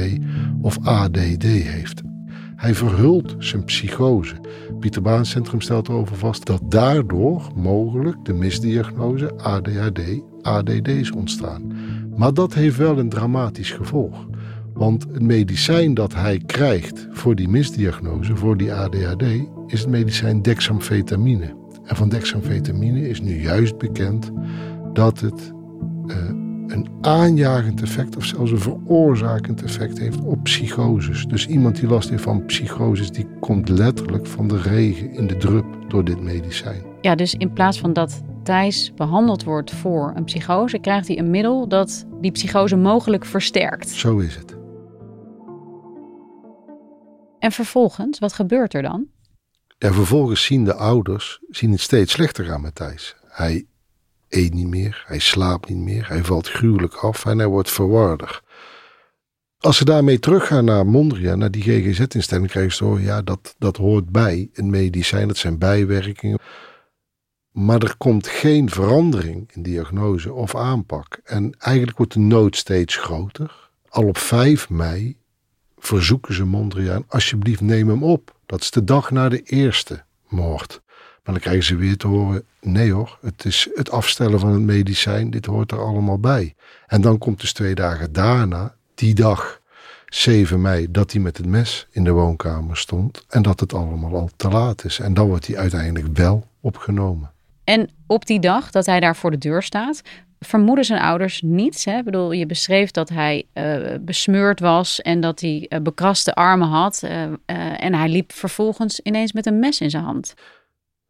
of 0.60 0.78
ADD 0.82 1.42
heeft. 1.42 2.02
Hij 2.56 2.74
verhult 2.74 3.34
zijn 3.38 3.64
psychose. 3.64 4.34
Pieter 4.80 5.02
Baan 5.02 5.26
Centrum 5.26 5.60
stelt 5.60 5.88
erover 5.88 6.16
vast 6.16 6.46
dat 6.46 6.62
daardoor 6.68 7.50
mogelijk 7.54 8.24
de 8.24 8.32
misdiagnose 8.32 9.34
ADHD, 9.36 10.00
ADD's 10.42 11.12
ontstaan. 11.12 11.72
Maar 12.16 12.34
dat 12.34 12.54
heeft 12.54 12.76
wel 12.76 12.98
een 12.98 13.08
dramatisch 13.08 13.70
gevolg. 13.70 14.26
Want 14.74 15.02
het 15.12 15.22
medicijn 15.22 15.94
dat 15.94 16.14
hij 16.14 16.42
krijgt 16.46 17.08
voor 17.10 17.34
die 17.34 17.48
misdiagnose, 17.48 18.36
voor 18.36 18.56
die 18.56 18.72
ADHD, 18.72 19.22
is 19.66 19.80
het 19.80 19.88
medicijn 19.88 20.42
dexamfetamine. 20.42 21.54
En 21.84 21.96
van 21.96 22.08
dexamfetamine 22.08 23.08
is 23.08 23.20
nu 23.20 23.40
juist 23.40 23.78
bekend 23.78 24.30
dat 24.92 25.20
het 25.20 25.52
een 26.66 26.88
aanjagend 27.00 27.82
effect 27.82 28.16
of 28.16 28.24
zelfs 28.24 28.50
een 28.50 28.60
veroorzakend 28.60 29.62
effect 29.62 29.98
heeft 29.98 30.20
op 30.20 30.42
psychoses. 30.42 31.24
Dus 31.24 31.46
iemand 31.46 31.76
die 31.76 31.88
last 31.88 32.10
heeft 32.10 32.22
van 32.22 32.44
psychoses, 32.44 33.10
die 33.10 33.26
komt 33.40 33.68
letterlijk 33.68 34.26
van 34.26 34.48
de 34.48 34.60
regen 34.60 35.12
in 35.12 35.26
de 35.26 35.36
drup 35.36 35.64
door 35.88 36.04
dit 36.04 36.20
medicijn. 36.20 36.82
Ja, 37.00 37.14
dus 37.14 37.34
in 37.34 37.52
plaats 37.52 37.78
van 37.78 37.92
dat 37.92 38.22
Thijs 38.42 38.92
behandeld 38.94 39.44
wordt 39.44 39.70
voor 39.70 40.12
een 40.14 40.24
psychose, 40.24 40.78
krijgt 40.78 41.08
hij 41.08 41.18
een 41.18 41.30
middel 41.30 41.68
dat 41.68 42.06
die 42.20 42.30
psychose 42.30 42.76
mogelijk 42.76 43.24
versterkt. 43.24 43.88
Zo 43.88 44.18
is 44.18 44.36
het. 44.36 44.56
En 47.38 47.52
vervolgens, 47.52 48.18
wat 48.18 48.32
gebeurt 48.32 48.74
er 48.74 48.82
dan? 48.82 49.06
Ja, 49.78 49.92
vervolgens 49.92 50.44
zien 50.44 50.64
de 50.64 50.74
ouders 50.74 51.40
zien 51.48 51.70
het 51.70 51.80
steeds 51.80 52.12
slechter 52.12 52.44
gaan 52.44 52.60
met 52.60 52.74
Thijs. 52.74 53.16
Hij 53.26 53.66
eet 54.28 54.54
niet 54.54 54.68
meer, 54.68 55.04
hij 55.06 55.18
slaapt 55.18 55.68
niet 55.68 55.78
meer, 55.78 56.08
hij 56.08 56.24
valt 56.24 56.48
gruwelijk 56.48 56.94
af 56.94 57.24
en 57.24 57.38
hij 57.38 57.46
wordt 57.46 57.70
verwarder. 57.70 58.42
Als 59.58 59.76
ze 59.76 59.84
daarmee 59.84 60.18
teruggaan 60.18 60.64
naar 60.64 60.86
Mondriaan, 60.86 61.38
naar 61.38 61.50
die 61.50 61.62
GGZ-instelling, 61.62 62.48
krijgen 62.48 62.72
ze 62.72 62.84
horen, 62.84 63.02
ja, 63.02 63.22
dat, 63.22 63.54
dat 63.58 63.76
hoort 63.76 64.10
bij 64.10 64.48
een 64.52 64.70
medicijn, 64.70 65.28
dat 65.28 65.36
zijn 65.36 65.58
bijwerkingen. 65.58 66.38
Maar 67.52 67.82
er 67.82 67.96
komt 67.96 68.26
geen 68.26 68.70
verandering 68.70 69.50
in 69.52 69.62
diagnose 69.62 70.32
of 70.32 70.54
aanpak. 70.54 71.20
En 71.24 71.54
eigenlijk 71.58 71.96
wordt 71.96 72.12
de 72.12 72.18
nood 72.18 72.56
steeds 72.56 72.96
groter. 72.96 73.70
Al 73.88 74.06
op 74.06 74.18
5 74.18 74.68
mei 74.68 75.16
verzoeken 75.78 76.34
ze 76.34 76.44
Mondriaan, 76.44 77.04
alsjeblieft 77.08 77.60
neem 77.60 77.88
hem 77.88 78.02
op. 78.02 78.36
Dat 78.46 78.60
is 78.60 78.70
de 78.70 78.84
dag 78.84 79.10
na 79.10 79.28
de 79.28 79.42
eerste 79.42 80.04
moord. 80.28 80.82
Maar 81.28 81.36
dan 81.36 81.46
krijgen 81.46 81.66
ze 81.66 81.76
weer 81.76 81.96
te 81.96 82.06
horen: 82.06 82.44
nee 82.60 82.92
hoor, 82.92 83.18
het 83.20 83.44
is 83.44 83.68
het 83.74 83.90
afstellen 83.90 84.40
van 84.40 84.52
het 84.52 84.62
medicijn, 84.62 85.30
dit 85.30 85.46
hoort 85.46 85.72
er 85.72 85.80
allemaal 85.80 86.18
bij. 86.18 86.54
En 86.86 87.00
dan 87.00 87.18
komt 87.18 87.40
dus 87.40 87.52
twee 87.52 87.74
dagen 87.74 88.12
daarna, 88.12 88.74
die 88.94 89.14
dag, 89.14 89.60
7 90.06 90.60
mei, 90.60 90.90
dat 90.90 91.12
hij 91.12 91.20
met 91.20 91.36
het 91.36 91.46
mes 91.46 91.86
in 91.90 92.04
de 92.04 92.10
woonkamer 92.10 92.76
stond 92.76 93.24
en 93.28 93.42
dat 93.42 93.60
het 93.60 93.74
allemaal 93.74 94.14
al 94.14 94.30
te 94.36 94.48
laat 94.48 94.84
is. 94.84 94.98
En 94.98 95.14
dan 95.14 95.28
wordt 95.28 95.46
hij 95.46 95.56
uiteindelijk 95.56 96.16
wel 96.16 96.46
opgenomen. 96.60 97.30
En 97.64 97.90
op 98.06 98.26
die 98.26 98.40
dag 98.40 98.70
dat 98.70 98.86
hij 98.86 99.00
daar 99.00 99.16
voor 99.16 99.30
de 99.30 99.38
deur 99.38 99.62
staat, 99.62 100.02
vermoeden 100.40 100.84
zijn 100.84 101.00
ouders 101.00 101.42
niets. 101.42 101.84
Hè? 101.84 101.98
Ik 101.98 102.04
bedoel, 102.04 102.32
je 102.32 102.46
beschreef 102.46 102.90
dat 102.90 103.08
hij 103.08 103.46
uh, 103.54 103.94
besmeurd 104.00 104.60
was 104.60 105.00
en 105.00 105.20
dat 105.20 105.40
hij 105.40 105.66
uh, 105.68 105.80
bekraste 105.80 106.34
armen 106.34 106.68
had. 106.68 107.02
Uh, 107.04 107.32
en 107.84 107.94
hij 107.94 108.08
liep 108.08 108.32
vervolgens 108.32 109.00
ineens 109.00 109.32
met 109.32 109.46
een 109.46 109.58
mes 109.58 109.80
in 109.80 109.90
zijn 109.90 110.04
hand. 110.04 110.34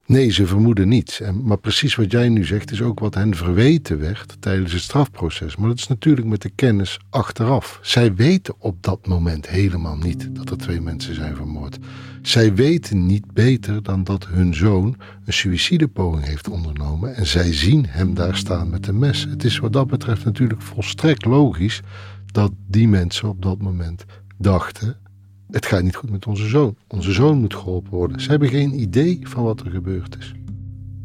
Nee, 0.08 0.30
ze 0.30 0.46
vermoeden 0.46 0.88
niets. 0.88 1.20
Maar 1.44 1.58
precies 1.58 1.94
wat 1.94 2.10
jij 2.10 2.28
nu 2.28 2.44
zegt 2.44 2.70
is 2.70 2.82
ook 2.82 3.00
wat 3.00 3.14
hen 3.14 3.34
verweten 3.34 3.98
werd 3.98 4.36
tijdens 4.40 4.72
het 4.72 4.82
strafproces. 4.82 5.56
Maar 5.56 5.68
dat 5.68 5.78
is 5.78 5.88
natuurlijk 5.88 6.26
met 6.26 6.42
de 6.42 6.50
kennis 6.50 6.98
achteraf. 7.10 7.78
Zij 7.82 8.14
weten 8.14 8.54
op 8.58 8.82
dat 8.82 9.06
moment 9.06 9.48
helemaal 9.48 9.96
niet 9.96 10.34
dat 10.34 10.50
er 10.50 10.58
twee 10.58 10.80
mensen 10.80 11.14
zijn 11.14 11.36
vermoord. 11.36 11.78
Zij 12.22 12.54
weten 12.54 13.06
niet 13.06 13.32
beter 13.32 13.82
dan 13.82 14.04
dat 14.04 14.26
hun 14.26 14.54
zoon 14.54 14.96
een 15.24 15.32
suïcidepoging 15.32 16.24
heeft 16.24 16.48
ondernomen 16.48 17.14
en 17.14 17.26
zij 17.26 17.52
zien 17.52 17.86
hem 17.88 18.14
daar 18.14 18.36
staan 18.36 18.70
met 18.70 18.86
een 18.86 18.98
mes. 18.98 19.26
Het 19.30 19.44
is 19.44 19.58
wat 19.58 19.72
dat 19.72 19.86
betreft 19.86 20.24
natuurlijk 20.24 20.62
volstrekt 20.62 21.24
logisch 21.24 21.80
dat 22.26 22.52
die 22.66 22.88
mensen 22.88 23.28
op 23.28 23.42
dat 23.42 23.62
moment 23.62 24.04
dachten: 24.36 24.96
het 25.50 25.66
gaat 25.66 25.82
niet 25.82 25.96
goed 25.96 26.10
met 26.10 26.26
onze 26.26 26.48
zoon. 26.48 26.76
Onze 26.88 27.12
zoon 27.12 27.38
moet 27.38 27.54
geholpen 27.54 27.90
worden. 27.90 28.20
Ze 28.20 28.30
hebben 28.30 28.48
geen 28.48 28.80
idee 28.80 29.20
van 29.22 29.42
wat 29.42 29.60
er 29.60 29.70
gebeurd 29.70 30.16
is. 30.18 30.34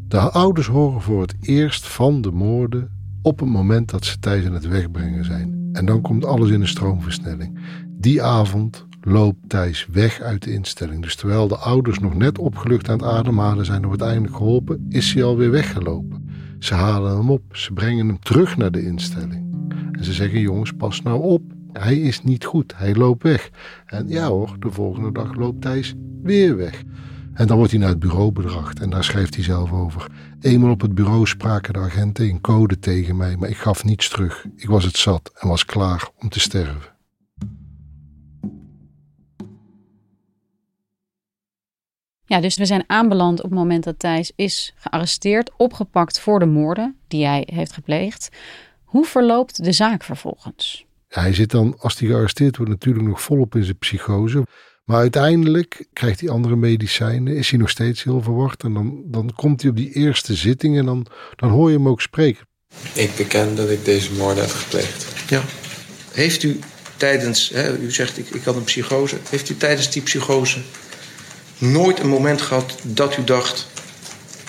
De 0.08 0.18
ouders 0.18 0.66
horen 0.66 1.00
voor 1.00 1.20
het 1.20 1.34
eerst 1.40 1.86
van 1.88 2.20
de 2.20 2.30
moorden 2.30 2.90
op 3.22 3.40
het 3.40 3.48
moment 3.48 3.90
dat 3.90 4.04
ze 4.04 4.18
Thijs 4.18 4.46
aan 4.46 4.52
het 4.52 4.68
wegbrengen 4.68 5.24
zijn. 5.24 5.68
En 5.72 5.86
dan 5.86 6.00
komt 6.00 6.24
alles 6.24 6.50
in 6.50 6.60
een 6.60 6.68
stroomversnelling. 6.68 7.58
Die 7.88 8.22
avond 8.22 8.86
loopt 9.00 9.48
Thijs 9.48 9.86
weg 9.92 10.20
uit 10.20 10.42
de 10.42 10.52
instelling. 10.52 11.02
Dus 11.02 11.16
terwijl 11.16 11.48
de 11.48 11.56
ouders 11.56 11.98
nog 11.98 12.14
net 12.14 12.38
opgelucht 12.38 12.88
aan 12.88 12.98
het 12.98 13.06
ademhalen 13.06 13.64
zijn, 13.64 13.84
wordt 13.84 14.02
uiteindelijk 14.02 14.38
geholpen, 14.38 14.86
is 14.88 15.14
hij 15.14 15.24
alweer 15.24 15.50
weggelopen. 15.50 16.28
Ze 16.58 16.74
halen 16.74 17.16
hem 17.16 17.30
op, 17.30 17.56
ze 17.56 17.72
brengen 17.72 18.06
hem 18.06 18.18
terug 18.20 18.56
naar 18.56 18.70
de 18.70 18.84
instelling. 18.84 19.54
En 19.92 20.04
ze 20.04 20.12
zeggen: 20.12 20.40
Jongens, 20.40 20.72
pas 20.72 21.02
nou 21.02 21.22
op. 21.22 21.42
Hij 21.78 21.96
is 21.96 22.22
niet 22.22 22.44
goed, 22.44 22.72
hij 22.76 22.94
loopt 22.94 23.22
weg. 23.22 23.50
En 23.86 24.08
ja 24.08 24.26
hoor, 24.26 24.56
de 24.58 24.70
volgende 24.70 25.12
dag 25.12 25.34
loopt 25.34 25.62
Thijs 25.62 25.94
weer 26.22 26.56
weg. 26.56 26.82
En 27.34 27.46
dan 27.46 27.56
wordt 27.56 27.70
hij 27.70 27.80
naar 27.80 27.88
het 27.88 27.98
bureau 27.98 28.32
bedracht 28.32 28.80
en 28.80 28.90
daar 28.90 29.04
schrijft 29.04 29.34
hij 29.34 29.44
zelf 29.44 29.72
over. 29.72 30.06
Eenmaal 30.40 30.70
op 30.70 30.80
het 30.80 30.94
bureau 30.94 31.26
spraken 31.26 31.72
de 31.72 31.78
agenten 31.78 32.28
in 32.28 32.40
code 32.40 32.78
tegen 32.78 33.16
mij, 33.16 33.36
maar 33.36 33.48
ik 33.48 33.56
gaf 33.56 33.84
niets 33.84 34.08
terug. 34.08 34.46
Ik 34.56 34.68
was 34.68 34.84
het 34.84 34.96
zat 34.96 35.32
en 35.34 35.48
was 35.48 35.64
klaar 35.64 36.08
om 36.18 36.28
te 36.28 36.40
sterven. 36.40 36.92
Ja, 42.26 42.40
dus 42.40 42.56
we 42.56 42.64
zijn 42.64 42.84
aanbeland 42.86 43.38
op 43.38 43.50
het 43.50 43.58
moment 43.58 43.84
dat 43.84 43.98
Thijs 43.98 44.32
is 44.36 44.74
gearresteerd, 44.76 45.50
opgepakt 45.56 46.20
voor 46.20 46.38
de 46.38 46.46
moorden 46.46 46.96
die 47.08 47.26
hij 47.26 47.48
heeft 47.52 47.72
gepleegd. 47.72 48.28
Hoe 48.84 49.04
verloopt 49.04 49.64
de 49.64 49.72
zaak 49.72 50.02
vervolgens? 50.02 50.83
Hij 51.14 51.34
zit 51.34 51.50
dan, 51.50 51.74
als 51.78 51.98
hij 51.98 52.08
gearresteerd 52.08 52.56
wordt, 52.56 52.72
natuurlijk 52.72 53.06
nog 53.06 53.22
volop 53.22 53.54
in 53.54 53.64
zijn 53.64 53.78
psychose. 53.78 54.46
Maar 54.84 54.98
uiteindelijk 54.98 55.86
krijgt 55.92 56.20
hij 56.20 56.28
andere 56.28 56.56
medicijnen, 56.56 57.36
is 57.36 57.50
hij 57.50 57.58
nog 57.58 57.70
steeds 57.70 58.02
heel 58.02 58.22
verward. 58.22 58.62
En 58.62 58.74
dan, 58.74 59.02
dan 59.06 59.32
komt 59.34 59.60
hij 59.60 59.70
op 59.70 59.76
die 59.76 59.92
eerste 59.92 60.34
zitting 60.34 60.78
en 60.78 60.84
dan, 60.84 61.06
dan 61.36 61.50
hoor 61.50 61.70
je 61.70 61.76
hem 61.76 61.88
ook 61.88 62.00
spreken. 62.00 62.46
Ik 62.92 63.16
beken 63.16 63.56
dat 63.56 63.70
ik 63.70 63.84
deze 63.84 64.12
moorden 64.12 64.44
heb 64.44 64.52
gepleegd. 64.52 65.06
Ja. 65.28 65.42
Heeft 66.12 66.42
u 66.42 66.58
tijdens, 66.96 67.48
hè, 67.48 67.78
u 67.78 67.90
zegt 67.90 68.18
ik, 68.18 68.28
ik 68.28 68.44
had 68.44 68.56
een 68.56 68.64
psychose, 68.64 69.16
heeft 69.30 69.50
u 69.50 69.56
tijdens 69.56 69.90
die 69.90 70.02
psychose 70.02 70.60
nooit 71.58 71.98
een 71.98 72.08
moment 72.08 72.42
gehad 72.42 72.74
dat 72.82 73.18
u 73.18 73.24
dacht... 73.24 73.66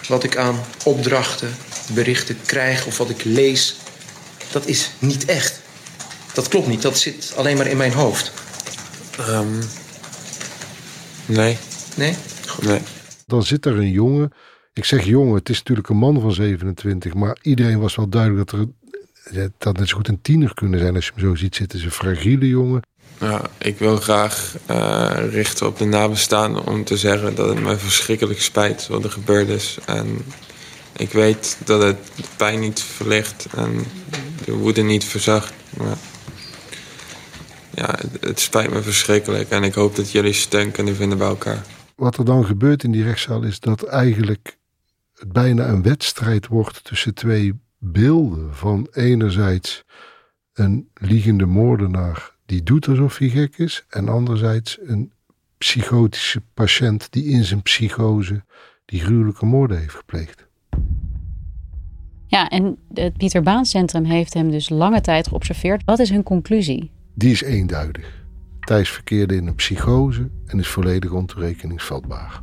wat 0.07 0.23
ik 0.23 0.37
aan 0.37 0.59
opdrachten, 0.83 1.55
berichten 1.93 2.37
krijg 2.45 2.85
of 2.85 2.97
wat 2.97 3.09
ik 3.09 3.23
lees... 3.23 3.75
dat 4.51 4.67
is 4.67 4.91
niet 4.99 5.25
echt. 5.25 5.63
Dat 6.35 6.47
klopt 6.47 6.67
niet, 6.67 6.81
dat 6.81 6.97
zit 6.97 7.33
alleen 7.35 7.57
maar 7.57 7.67
in 7.67 7.77
mijn 7.77 7.93
hoofd. 7.93 8.31
Um, 9.29 9.59
nee. 11.25 11.57
Nee? 11.95 12.15
Nee. 12.61 12.79
Dan 13.25 13.43
zit 13.43 13.65
er 13.65 13.77
een 13.77 13.91
jongen. 13.91 14.31
Ik 14.73 14.85
zeg 14.85 15.05
jongen, 15.05 15.35
het 15.35 15.49
is 15.49 15.57
natuurlijk 15.57 15.89
een 15.89 15.97
man 15.97 16.21
van 16.21 16.31
27. 16.31 17.13
Maar 17.13 17.37
iedereen 17.41 17.79
was 17.79 17.95
wel 17.95 18.09
duidelijk 18.09 18.49
dat 18.49 18.59
er. 18.59 18.67
Dat 19.57 19.77
net 19.77 19.89
zo 19.89 19.95
goed 19.95 20.07
een 20.07 20.21
tiener 20.21 20.53
kunnen 20.53 20.79
zijn 20.79 20.95
als 20.95 21.05
je 21.05 21.11
hem 21.15 21.19
zo 21.19 21.35
ziet 21.35 21.55
zitten. 21.55 21.77
Het 21.77 21.87
is 21.87 21.93
een 21.93 22.05
fragiele 22.05 22.47
jongen. 22.47 22.81
Ja, 23.19 23.41
ik 23.57 23.79
wil 23.79 23.97
graag 23.97 24.55
uh, 24.69 25.11
richten 25.29 25.67
op 25.67 25.77
de 25.77 25.85
nabestaanden 25.85 26.65
om 26.65 26.83
te 26.83 26.97
zeggen 26.97 27.35
dat 27.35 27.49
het 27.49 27.63
mij 27.63 27.77
verschrikkelijk 27.77 28.41
spijt 28.41 28.87
wat 28.87 29.03
er 29.03 29.11
gebeurd 29.11 29.47
is. 29.47 29.77
En 29.85 30.17
ik 30.97 31.11
weet 31.11 31.57
dat 31.63 31.81
het 31.81 31.97
de 32.15 32.23
pijn 32.37 32.59
niet 32.59 32.81
verlicht 32.81 33.47
en 33.55 33.85
de 34.45 34.53
woede 34.53 34.81
niet 34.81 35.05
verzacht. 35.05 35.53
Maar 35.77 35.97
ja, 37.75 37.99
het, 38.19 38.39
spijt 38.39 38.71
me 38.71 38.81
verschrikkelijk 38.81 39.49
en 39.49 39.63
ik 39.63 39.73
hoop 39.73 39.95
dat 39.95 40.11
jullie 40.11 40.33
steun 40.33 40.71
kunnen 40.71 40.95
vinden 40.95 41.17
bij 41.17 41.27
elkaar. 41.27 41.65
Wat 41.95 42.17
er 42.17 42.25
dan 42.25 42.45
gebeurt 42.45 42.83
in 42.83 42.91
die 42.91 43.03
rechtszaal 43.03 43.41
is 43.41 43.59
dat 43.59 43.83
eigenlijk 43.83 44.57
het 45.13 45.31
bijna 45.31 45.67
een 45.67 45.81
wedstrijd 45.81 46.47
wordt 46.47 46.83
tussen 46.83 47.13
twee 47.13 47.59
beelden. 47.77 48.55
Van 48.55 48.87
enerzijds 48.91 49.83
een 50.53 50.89
liegende 50.93 51.45
moordenaar 51.45 52.35
die 52.45 52.63
doet 52.63 52.87
alsof 52.87 53.17
hij 53.17 53.29
gek 53.29 53.57
is. 53.57 53.85
En 53.89 54.09
anderzijds 54.09 54.77
een 54.81 55.11
psychotische 55.57 56.41
patiënt 56.53 57.07
die 57.11 57.25
in 57.25 57.43
zijn 57.43 57.61
psychose 57.61 58.43
die 58.85 58.99
gruwelijke 58.99 59.45
moorden 59.45 59.79
heeft 59.79 59.95
gepleegd. 59.95 60.47
Ja, 62.27 62.49
en 62.49 62.77
het 62.93 63.17
Pieter 63.17 63.41
Baan 63.41 63.65
Centrum 63.65 64.03
heeft 64.03 64.33
hem 64.33 64.51
dus 64.51 64.69
lange 64.69 65.01
tijd 65.01 65.27
geobserveerd. 65.27 65.83
Wat 65.85 65.99
is 65.99 66.09
hun 66.09 66.23
conclusie? 66.23 66.91
Die 67.17 67.31
is 67.31 67.41
eenduidig. 67.41 68.23
Thijs 68.59 68.89
verkeerde 68.89 69.35
in 69.35 69.47
een 69.47 69.55
psychose 69.55 70.29
en 70.45 70.59
is 70.59 70.67
volledig 70.67 71.11
ontoerekeningsvatbaar. 71.11 72.41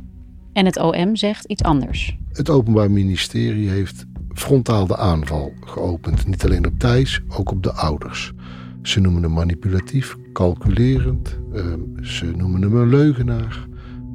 En 0.53 0.65
het 0.65 0.77
OM 0.77 1.15
zegt 1.15 1.45
iets 1.45 1.63
anders. 1.63 2.17
Het 2.31 2.49
Openbaar 2.49 2.91
Ministerie 2.91 3.69
heeft 3.69 4.05
frontaal 4.33 4.87
de 4.87 4.97
aanval 4.97 5.53
geopend. 5.59 6.27
Niet 6.27 6.43
alleen 6.43 6.65
op 6.65 6.79
Thijs, 6.79 7.21
ook 7.37 7.51
op 7.51 7.63
de 7.63 7.71
ouders. 7.71 8.33
Ze 8.81 8.99
noemen 8.99 9.23
hem 9.23 9.31
manipulatief, 9.31 10.15
calculerend. 10.31 11.37
Ehm, 11.53 12.03
ze 12.03 12.25
noemen 12.25 12.61
hem 12.61 12.75
een 12.75 12.89
leugenaar. 12.89 13.67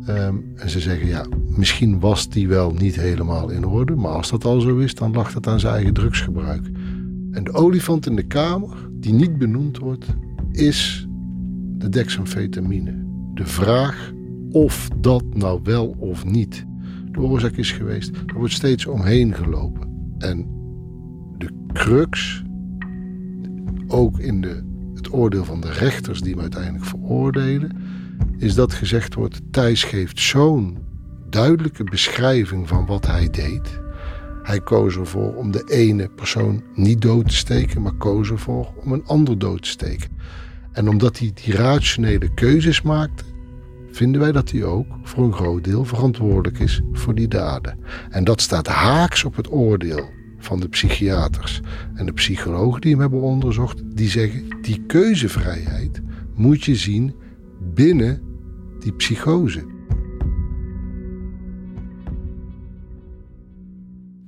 Ehm, 0.07 0.37
en 0.55 0.71
ze 0.71 0.81
zeggen, 0.81 1.09
ja, 1.09 1.27
misschien 1.57 2.01
was 2.01 2.29
die 2.29 2.49
wel 2.49 2.73
niet 2.73 2.97
helemaal 2.97 3.49
in 3.49 3.67
orde. 3.67 3.95
Maar 3.95 4.13
als 4.13 4.31
dat 4.31 4.45
al 4.45 4.61
zo 4.61 4.77
is, 4.77 4.95
dan 4.95 5.13
lag 5.13 5.35
het 5.35 5.47
aan 5.47 5.61
zijn 5.61 5.75
eigen 5.75 5.95
drugsgebruik. 5.95 6.67
En 7.31 7.45
de 7.45 7.53
olifant 7.53 8.07
in 8.07 8.17
de 8.17 8.27
kamer, 8.27 8.89
die 8.93 9.13
niet 9.13 9.39
benoemd 9.39 9.79
wordt, 9.79 10.07
is 10.59 11.09
de 11.79 11.89
dexamfetamine. 11.89 13.07
De 13.35 13.47
vraag 13.47 14.13
of 14.51 14.89
dat 15.01 15.35
nou 15.35 15.61
wel 15.63 15.97
of 15.99 16.25
niet 16.25 16.67
de 17.11 17.21
oorzaak 17.21 17.57
is 17.57 17.73
geweest, 17.73 18.15
daar 18.15 18.37
wordt 18.37 18.53
steeds 18.53 18.87
omheen 18.87 19.35
gelopen. 19.35 20.15
En 20.19 20.47
de 21.39 21.49
crux 21.73 22.43
ook 23.87 24.19
in 24.19 24.41
de, 24.41 24.63
het 24.95 25.13
oordeel 25.13 25.45
van 25.45 25.61
de 25.61 25.73
rechters 25.73 26.21
die 26.21 26.33
hem 26.33 26.41
uiteindelijk 26.41 26.85
veroordelen, 26.85 27.77
is 28.39 28.55
dat 28.55 28.73
gezegd 28.73 29.15
wordt: 29.15 29.41
Thijs 29.51 29.85
geeft 29.85 30.21
zo'n 30.21 30.79
duidelijke 31.31 31.85
beschrijving 31.85 32.69
van 32.69 32.87
wat 32.87 33.07
hij 33.07 33.31
deed. 33.31 33.81
Hij 34.43 34.61
koos 34.61 34.97
ervoor 34.97 35.35
om 35.35 35.51
de 35.51 35.65
ene 35.67 36.09
persoon 36.09 36.63
niet 36.75 37.01
dood 37.01 37.29
te 37.29 37.37
steken, 37.37 37.83
maar 37.83 37.95
koos 37.95 38.31
ervoor 38.31 38.73
om 38.85 38.93
een 38.93 39.07
ander 39.07 39.39
dood 39.39 39.63
te 39.63 39.69
steken. 39.69 40.11
En 40.79 40.89
omdat 40.89 41.19
hij 41.19 41.31
die 41.45 41.55
rationele 41.55 42.35
keuzes 42.35 42.83
maakte, 42.83 43.25
vinden 43.91 44.21
wij 44.21 44.33
dat 44.33 44.51
hij 44.51 44.65
ook 44.65 44.87
voor 45.03 45.25
een 45.25 45.33
groot 45.33 45.65
deel 45.65 45.85
verantwoordelijk 45.85 46.59
is 46.59 46.81
voor 46.93 47.15
die 47.15 47.29
daden. 47.29 47.79
En 48.11 48.25
dat 48.25 48.41
staat 48.41 48.67
haaks 48.67 49.25
op 49.25 49.37
het 49.37 49.53
oordeel 49.53 50.09
van 50.39 50.61
de 50.61 50.69
psychiaters 50.69 51.61
en 51.95 52.07
de 52.07 52.13
psychologen 52.13 52.81
die 52.81 52.91
hem 52.91 53.01
hebben 53.01 53.21
onderzocht, 53.21 53.83
die 53.97 54.09
zeggen 54.09 54.49
die 54.63 54.85
keuzevrijheid 54.87 56.01
moet 56.35 56.65
je 56.65 56.75
zien 56.75 57.15
binnen 57.75 58.23
die 58.81 58.93
psychose. 58.93 59.67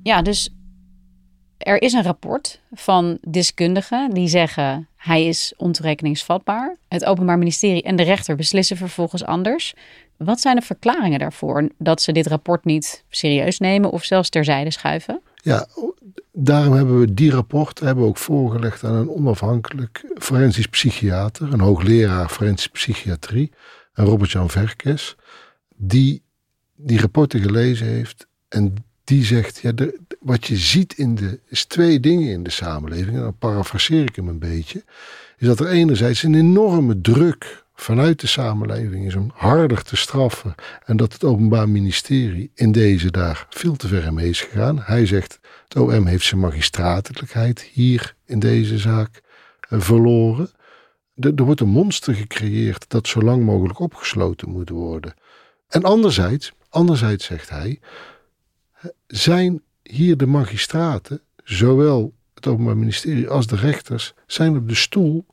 Ja, 0.02 0.22
dus 0.22 0.54
er 1.60 1.82
is 1.82 1.92
een 1.92 2.02
rapport 2.02 2.60
van 2.72 3.18
deskundigen 3.28 4.10
die 4.10 4.28
zeggen 4.28 4.88
hij 4.96 5.26
is 5.26 5.52
ontoerekeningsvatbaar. 5.56 6.76
Het 6.88 7.04
Openbaar 7.04 7.38
Ministerie 7.38 7.82
en 7.82 7.96
de 7.96 8.02
rechter 8.02 8.36
beslissen 8.36 8.76
vervolgens 8.76 9.24
anders. 9.24 9.74
Wat 10.16 10.40
zijn 10.40 10.56
de 10.56 10.62
verklaringen 10.62 11.18
daarvoor 11.18 11.68
dat 11.78 12.02
ze 12.02 12.12
dit 12.12 12.26
rapport 12.26 12.64
niet 12.64 13.04
serieus 13.08 13.58
nemen 13.58 13.90
of 13.90 14.04
zelfs 14.04 14.28
terzijde 14.28 14.70
schuiven? 14.70 15.20
Ja, 15.34 15.66
daarom 16.32 16.74
hebben 16.74 17.00
we 17.00 17.14
die 17.14 17.30
rapport 17.30 17.80
hebben 17.80 18.04
ook 18.04 18.16
voorgelegd 18.16 18.84
aan 18.84 18.94
een 18.94 19.10
onafhankelijk 19.10 20.12
forensisch 20.18 20.68
psychiater, 20.68 21.52
een 21.52 21.60
hoogleraar 21.60 22.28
forensische 22.28 22.70
psychiatrie, 22.70 23.52
Robert-Jan 23.92 24.50
Verkes, 24.50 25.16
die 25.76 26.22
die 26.76 27.00
rapporten 27.00 27.40
gelezen 27.40 27.86
heeft 27.86 28.26
en 28.48 28.74
die 29.10 29.24
zegt, 29.24 29.58
ja, 29.58 29.72
wat 30.20 30.46
je 30.46 30.56
ziet 30.56 30.92
in 30.92 31.14
de, 31.14 31.40
is 31.48 31.64
twee 31.64 32.00
dingen 32.00 32.32
in 32.32 32.42
de 32.42 32.50
samenleving, 32.50 33.16
en 33.16 33.22
dan 33.22 33.38
parafraseer 33.38 34.02
ik 34.02 34.16
hem 34.16 34.28
een 34.28 34.38
beetje, 34.38 34.84
is 35.38 35.46
dat 35.46 35.60
er 35.60 35.68
enerzijds 35.68 36.22
een 36.22 36.34
enorme 36.34 37.00
druk 37.00 37.64
vanuit 37.74 38.20
de 38.20 38.26
samenleving 38.26 39.06
is 39.06 39.14
om 39.14 39.30
harder 39.34 39.82
te 39.82 39.96
straffen. 39.96 40.54
En 40.84 40.96
dat 40.96 41.12
het 41.12 41.24
Openbaar 41.24 41.68
Ministerie 41.68 42.50
in 42.54 42.72
deze 42.72 43.10
daar 43.10 43.46
veel 43.50 43.76
te 43.76 43.88
ver 43.88 44.12
mee 44.12 44.28
is 44.28 44.40
gegaan. 44.40 44.78
Hij 44.80 45.06
zegt, 45.06 45.40
het 45.68 45.76
OM 45.76 46.06
heeft 46.06 46.24
zijn 46.24 46.40
magistratelijkheid 46.40 47.60
hier 47.60 48.14
in 48.26 48.38
deze 48.38 48.78
zaak 48.78 49.20
eh, 49.68 49.80
verloren. 49.80 50.50
Er, 51.14 51.44
wordt 51.44 51.60
een 51.60 51.68
monster 51.68 52.14
gecreëerd 52.14 52.84
dat 52.88 53.08
zo 53.08 53.20
lang 53.20 53.44
mogelijk 53.44 53.78
opgesloten 53.78 54.50
moet 54.50 54.68
worden. 54.68 55.14
En 55.68 55.82
anderzijds, 55.82 56.52
anderzijds 56.68 57.24
zegt 57.24 57.48
hij, 57.48 57.80
zijn 59.06 59.62
hier 59.82 60.16
de 60.16 60.26
magistraten, 60.26 61.20
zowel 61.44 62.12
het 62.34 62.46
Openbaar 62.46 62.76
Ministerie 62.76 63.28
als 63.28 63.46
de 63.46 63.56
rechters, 63.56 64.14
zijn 64.26 64.56
op 64.56 64.68
de 64.68 64.74
stoel 64.74 65.26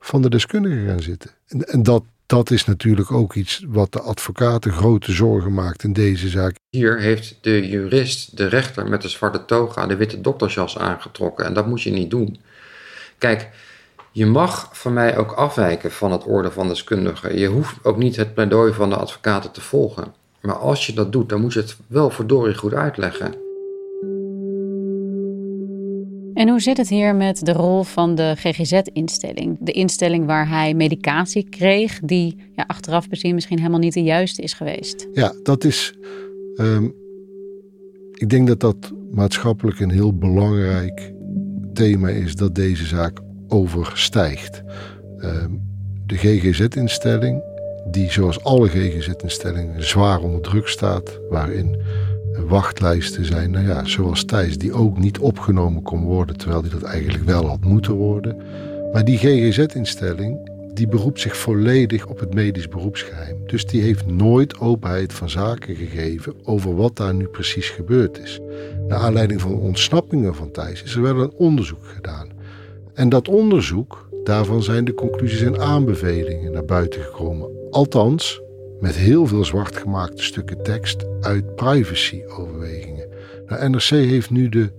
van 0.00 0.22
de 0.22 0.30
deskundigen 0.30 0.86
gaan 0.86 1.02
zitten. 1.02 1.30
En, 1.46 1.82
dat, 1.82 2.04
dat 2.26 2.50
is 2.50 2.64
natuurlijk 2.64 3.12
ook 3.12 3.34
iets 3.34 3.64
wat 3.68 3.92
de 3.92 4.00
advocaten 4.00 4.72
grote 4.72 5.12
zorgen 5.12 5.54
maakt 5.54 5.84
in 5.84 5.92
deze 5.92 6.28
zaak. 6.28 6.56
Hier 6.70 7.00
heeft 7.00 7.38
de 7.40 7.68
jurist, 7.68 8.36
de 8.36 8.46
rechter 8.46 8.88
met 8.88 9.02
de 9.02 9.08
zwarte 9.08 9.44
toga, 9.44 9.86
de 9.86 9.96
witte 9.96 10.20
doktersjas 10.20 10.78
aangetrokken. 10.78 11.44
En 11.44 11.54
dat 11.54 11.66
moet 11.66 11.82
je 11.82 11.90
niet 11.90 12.10
doen. 12.10 12.40
Kijk, 13.18 13.50
je 14.12 14.26
mag 14.26 14.68
van 14.72 14.92
mij 14.92 15.16
ook 15.16 15.32
afwijken 15.32 15.92
van 15.92 16.12
het 16.12 16.26
oordeel 16.26 16.50
van 16.50 16.68
deskundigen. 16.68 17.38
Je 17.38 17.46
hoeft 17.46 17.84
ook 17.84 17.96
niet 17.96 18.16
het 18.16 18.34
pleidooi 18.34 18.72
van 18.72 18.90
de 18.90 18.96
advocaten 18.96 19.50
te 19.50 19.60
volgen. 19.60 20.14
Maar 20.42 20.56
als 20.56 20.86
je 20.86 20.92
dat 20.92 21.12
doet, 21.12 21.28
dan 21.28 21.40
moet 21.40 21.52
je 21.52 21.60
het 21.60 21.76
wel 21.86 22.10
verdorie 22.10 22.54
goed 22.54 22.74
uitleggen. 22.74 23.34
En 26.34 26.48
hoe 26.48 26.60
zit 26.60 26.76
het 26.76 26.88
hier 26.88 27.14
met 27.14 27.44
de 27.44 27.52
rol 27.52 27.82
van 27.82 28.14
de 28.14 28.34
GGZ-instelling? 28.36 29.56
De 29.60 29.72
instelling 29.72 30.26
waar 30.26 30.48
hij 30.48 30.74
medicatie 30.74 31.48
kreeg, 31.48 32.00
die 32.00 32.36
ja, 32.56 32.64
achteraf 32.66 33.08
bezien 33.08 33.34
misschien 33.34 33.58
helemaal 33.58 33.78
niet 33.78 33.94
de 33.94 34.02
juiste 34.02 34.42
is 34.42 34.52
geweest. 34.52 35.08
Ja, 35.12 35.32
dat 35.42 35.64
is. 35.64 35.94
Ehm, 36.56 36.88
ik 38.14 38.30
denk 38.30 38.46
dat 38.46 38.60
dat 38.60 38.92
maatschappelijk 39.10 39.80
een 39.80 39.90
heel 39.90 40.16
belangrijk 40.16 41.12
thema 41.72 42.08
is 42.08 42.34
dat 42.34 42.54
deze 42.54 42.86
zaak 42.86 43.20
overstijgt. 43.48 44.62
Ehm, 45.18 45.50
de 46.06 46.16
GGZ-instelling, 46.16 47.42
die 47.86 48.10
zoals 48.10 48.44
alle 48.44 48.68
GGZ-instellingen 48.68 49.84
zwaar 49.84 50.20
onder 50.20 50.40
druk 50.40 50.68
staat, 50.68 51.18
waarin 51.28 51.76
wachtlijsten 52.46 53.24
zijn, 53.24 53.50
nou 53.50 53.66
ja, 53.66 53.84
zoals 53.84 54.24
Thijs, 54.24 54.58
die 54.58 54.72
ook 54.72 54.98
niet 54.98 55.18
opgenomen 55.18 55.82
kon 55.82 56.04
worden, 56.04 56.36
terwijl 56.36 56.62
die 56.62 56.70
dat 56.70 56.82
eigenlijk 56.82 57.24
wel 57.24 57.46
had 57.46 57.64
moeten 57.64 57.92
worden. 57.92 58.36
Maar 58.92 59.04
die 59.04 59.18
GGZ-instelling, 59.18 60.50
die 60.74 60.88
beroept 60.88 61.20
zich 61.20 61.36
volledig 61.36 62.06
op 62.06 62.20
het 62.20 62.34
medisch 62.34 62.68
beroepsgeheim. 62.68 63.36
Dus 63.46 63.66
die 63.66 63.82
heeft 63.82 64.06
nooit 64.06 64.58
openheid 64.60 65.12
van 65.12 65.30
zaken 65.30 65.76
gegeven 65.76 66.34
over 66.44 66.76
wat 66.76 66.96
daar 66.96 67.14
nu 67.14 67.26
precies 67.26 67.68
gebeurd 67.68 68.18
is. 68.18 68.40
Naar 68.88 68.98
aanleiding 68.98 69.40
van 69.40 69.54
ontsnappingen 69.54 70.34
van 70.34 70.50
Thijs 70.50 70.82
is 70.82 70.94
er 70.94 71.02
wel 71.02 71.20
een 71.20 71.32
onderzoek 71.36 71.84
gedaan. 71.84 72.28
En 72.94 73.08
dat 73.08 73.28
onderzoek, 73.28 74.08
daarvan 74.24 74.62
zijn 74.62 74.84
de 74.84 74.94
conclusies 74.94 75.42
en 75.42 75.60
aanbevelingen 75.60 76.52
naar 76.52 76.64
buiten 76.64 77.02
gekomen. 77.02 77.61
Althans, 77.72 78.40
met 78.80 78.94
heel 78.94 79.26
veel 79.26 79.44
zwart 79.44 79.76
gemaakte 79.76 80.22
stukken 80.22 80.62
tekst 80.62 81.06
uit 81.20 81.54
privacy-overwegingen. 81.54 83.08
Nou, 83.46 83.70
NRC 83.70 83.88
heeft 83.88 84.30
nu 84.30 84.48
de 84.48 84.72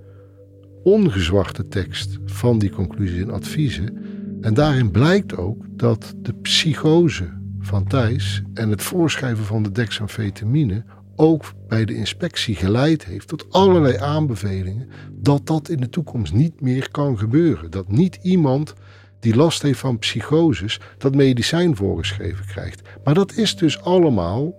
ongezwarte 0.83 1.67
tekst 1.67 2.17
van 2.25 2.59
die 2.59 2.69
conclusies 2.69 3.21
en 3.21 3.31
adviezen. 3.31 3.97
En 4.41 4.53
daarin 4.53 4.91
blijkt 4.91 5.37
ook 5.37 5.65
dat 5.69 6.13
de 6.17 6.33
psychose 6.33 7.29
van 7.59 7.87
Thijs 7.87 8.41
en 8.53 8.69
het 8.69 8.81
voorschrijven 8.81 9.45
van 9.45 9.63
de 9.63 9.71
dexamfetamine 9.71 10.83
ook 11.15 11.53
bij 11.67 11.85
de 11.85 11.95
inspectie 11.95 12.55
geleid 12.55 13.05
heeft 13.05 13.27
tot 13.27 13.45
allerlei 13.49 13.97
aanbevelingen 13.97 14.89
dat 15.11 15.47
dat 15.47 15.69
in 15.69 15.79
de 15.79 15.89
toekomst 15.89 16.33
niet 16.33 16.61
meer 16.61 16.91
kan 16.91 17.17
gebeuren. 17.17 17.71
Dat 17.71 17.91
niet 17.91 18.19
iemand 18.21 18.73
die 19.23 19.35
last 19.35 19.61
heeft 19.61 19.79
van 19.79 19.99
psychoses, 19.99 20.79
dat 20.97 21.15
medicijn 21.15 21.75
voorgeschreven 21.75 22.45
krijgt. 22.45 22.81
Maar 23.03 23.13
dat 23.13 23.35
is 23.35 23.55
dus 23.55 23.81
allemaal 23.81 24.53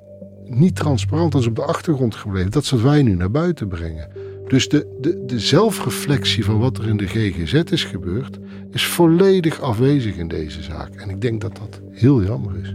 niet 0.45 0.77
transparant, 0.77 1.33
dat 1.33 1.41
is 1.41 1.47
op 1.47 1.57
de 1.57 1.65
achtergrond 1.65 2.15
gebleven. 2.15 2.51
Dat 2.51 2.63
is 2.63 2.71
wat 2.71 2.81
wij 2.81 3.03
nu 3.03 3.15
naar 3.15 3.31
buiten 3.31 3.69
brengen. 3.69 4.09
Dus 4.49 4.69
de, 4.69 4.97
de, 5.01 5.25
de 5.25 5.39
zelfreflectie 5.39 6.45
van 6.45 6.59
wat 6.59 6.79
er 6.79 6.89
in 6.89 6.97
de 6.97 7.07
GGZ 7.07 7.55
is 7.55 7.85
gebeurd, 7.85 8.39
is 8.71 8.87
volledig 8.87 9.61
afwezig 9.61 10.17
in 10.17 10.29
deze 10.29 10.63
zaak. 10.63 10.95
En 10.95 11.09
ik 11.09 11.21
denk 11.21 11.41
dat 11.41 11.57
dat 11.57 11.81
heel 11.91 12.23
jammer 12.23 12.57
is. 12.63 12.75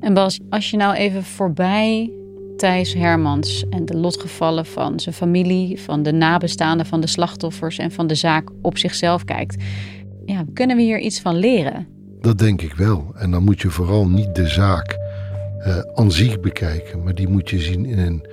En 0.00 0.14
Bas, 0.14 0.40
als 0.48 0.70
je 0.70 0.76
nou 0.76 0.94
even 0.94 1.24
voorbij 1.24 2.12
Thijs 2.56 2.94
Hermans 2.94 3.64
en 3.70 3.84
de 3.84 3.96
lotgevallen 3.96 4.66
van 4.66 5.00
zijn 5.00 5.14
familie, 5.14 5.80
van 5.80 6.02
de 6.02 6.12
nabestaanden 6.12 6.86
van 6.86 7.00
de 7.00 7.06
slachtoffers 7.06 7.78
en 7.78 7.90
van 7.90 8.06
de 8.06 8.14
zaak 8.14 8.50
op 8.62 8.78
zichzelf 8.78 9.24
kijkt. 9.24 9.62
Ja, 10.24 10.44
kunnen 10.54 10.76
we 10.76 10.82
hier 10.82 10.98
iets 10.98 11.20
van 11.20 11.36
leren? 11.36 11.86
Dat 12.20 12.38
denk 12.38 12.62
ik 12.62 12.74
wel. 12.74 13.12
En 13.14 13.30
dan 13.30 13.42
moet 13.42 13.60
je 13.60 13.70
vooral 13.70 14.08
niet 14.08 14.34
de 14.34 14.46
zaak 14.46 14.98
uh, 15.66 15.78
aan 15.94 16.12
zich 16.12 16.40
bekijken, 16.40 17.02
maar 17.02 17.14
die 17.14 17.28
moet 17.28 17.50
je 17.50 17.58
zien 17.58 17.84
in 17.84 17.98
een, 17.98 18.26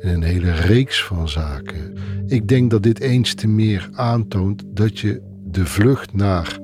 in 0.00 0.08
een 0.08 0.22
hele 0.22 0.52
reeks 0.52 1.04
van 1.04 1.28
zaken. 1.28 1.96
Ik 2.26 2.48
denk 2.48 2.70
dat 2.70 2.82
dit 2.82 3.00
eens 3.00 3.34
te 3.34 3.48
meer 3.48 3.88
aantoont 3.92 4.62
dat 4.66 4.98
je 4.98 5.22
de 5.44 5.66
vlucht 5.66 6.14
naar 6.14 6.58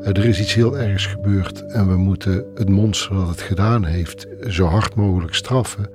uh, 0.00 0.08
er 0.08 0.24
is 0.24 0.40
iets 0.40 0.54
heel 0.54 0.78
ergs 0.78 1.06
gebeurd 1.06 1.66
en 1.66 1.88
we 1.88 1.96
moeten 1.96 2.44
het 2.54 2.68
monster 2.68 3.14
dat 3.14 3.28
het 3.28 3.40
gedaan 3.40 3.84
heeft 3.84 4.26
zo 4.48 4.66
hard 4.66 4.94
mogelijk 4.94 5.34
straffen 5.34 5.90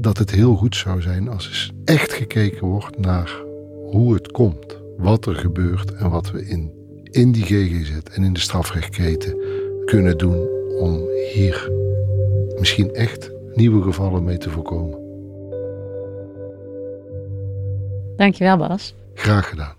dat 0.00 0.18
het 0.18 0.30
heel 0.30 0.56
goed 0.56 0.76
zou 0.76 1.02
zijn 1.02 1.28
als 1.28 1.48
eens 1.48 1.72
echt 1.84 2.12
gekeken 2.12 2.66
wordt 2.66 2.98
naar 2.98 3.42
hoe 3.90 4.14
het 4.14 4.30
komt, 4.30 4.78
wat 4.96 5.26
er 5.26 5.34
gebeurt 5.34 5.94
en 5.94 6.10
wat 6.10 6.30
we 6.30 6.46
in, 6.46 6.72
in 7.02 7.32
die 7.32 7.44
GGZ 7.44 7.92
en 8.12 8.22
in 8.22 8.32
de 8.32 8.40
strafrechtketen 8.40 9.36
kunnen 9.84 10.18
doen 10.18 10.48
om 10.78 11.08
hier 11.34 11.70
misschien 12.58 12.94
echt 12.94 13.30
nieuwe 13.54 13.82
gevallen 13.82 14.24
mee 14.24 14.38
te 14.38 14.50
voorkomen. 14.50 15.06
Dankjewel 18.16 18.56
Bas. 18.56 18.94
Graag 19.14 19.48
gedaan. 19.48 19.76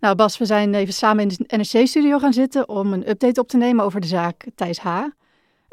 Nou 0.00 0.14
Bas, 0.16 0.38
we 0.38 0.46
zijn 0.46 0.74
even 0.74 0.94
samen 0.94 1.22
in 1.22 1.28
de 1.28 1.56
NRC-studio 1.56 2.18
gaan 2.18 2.32
zitten 2.32 2.68
om 2.68 2.92
een 2.92 3.08
update 3.08 3.40
op 3.40 3.48
te 3.48 3.56
nemen 3.56 3.84
over 3.84 4.00
de 4.00 4.06
zaak 4.06 4.44
Thijs 4.54 4.78
H. 4.78 5.02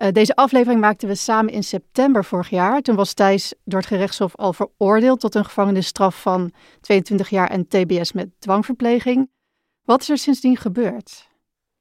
Uh, 0.01 0.07
deze 0.11 0.35
aflevering 0.35 0.81
maakten 0.81 1.07
we 1.07 1.15
samen 1.15 1.53
in 1.53 1.63
september 1.63 2.25
vorig 2.25 2.49
jaar. 2.49 2.81
Toen 2.81 2.95
was 2.95 3.13
Thijs 3.13 3.53
door 3.63 3.79
het 3.79 3.87
gerechtshof 3.87 4.35
al 4.35 4.53
veroordeeld 4.53 5.19
tot 5.19 5.35
een 5.35 5.45
gevangenisstraf 5.45 6.21
van 6.21 6.51
22 6.81 7.29
jaar 7.29 7.49
en 7.49 7.67
TBS 7.67 8.11
met 8.11 8.29
dwangverpleging. 8.39 9.29
Wat 9.83 10.01
is 10.01 10.09
er 10.09 10.17
sindsdien 10.17 10.57
gebeurd? 10.57 11.27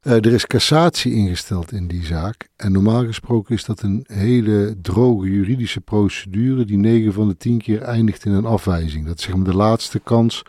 Uh, 0.02 0.12
er 0.12 0.32
is 0.32 0.46
cassatie 0.46 1.12
ingesteld 1.12 1.72
in 1.72 1.88
die 1.88 2.04
zaak. 2.04 2.48
En 2.56 2.72
normaal 2.72 3.04
gesproken 3.06 3.54
is 3.54 3.64
dat 3.64 3.82
een 3.82 4.04
hele 4.06 4.76
droge 4.82 5.30
juridische 5.30 5.80
procedure 5.80 6.64
die 6.64 6.76
9 6.76 7.12
van 7.12 7.28
de 7.28 7.36
10 7.36 7.58
keer 7.58 7.82
eindigt 7.82 8.24
in 8.24 8.32
een 8.32 8.44
afwijzing. 8.44 9.06
Dat 9.06 9.18
is 9.18 9.24
zeg 9.24 9.34
maar 9.34 9.44
de 9.44 9.56
laatste 9.56 9.98
kans 9.98 10.42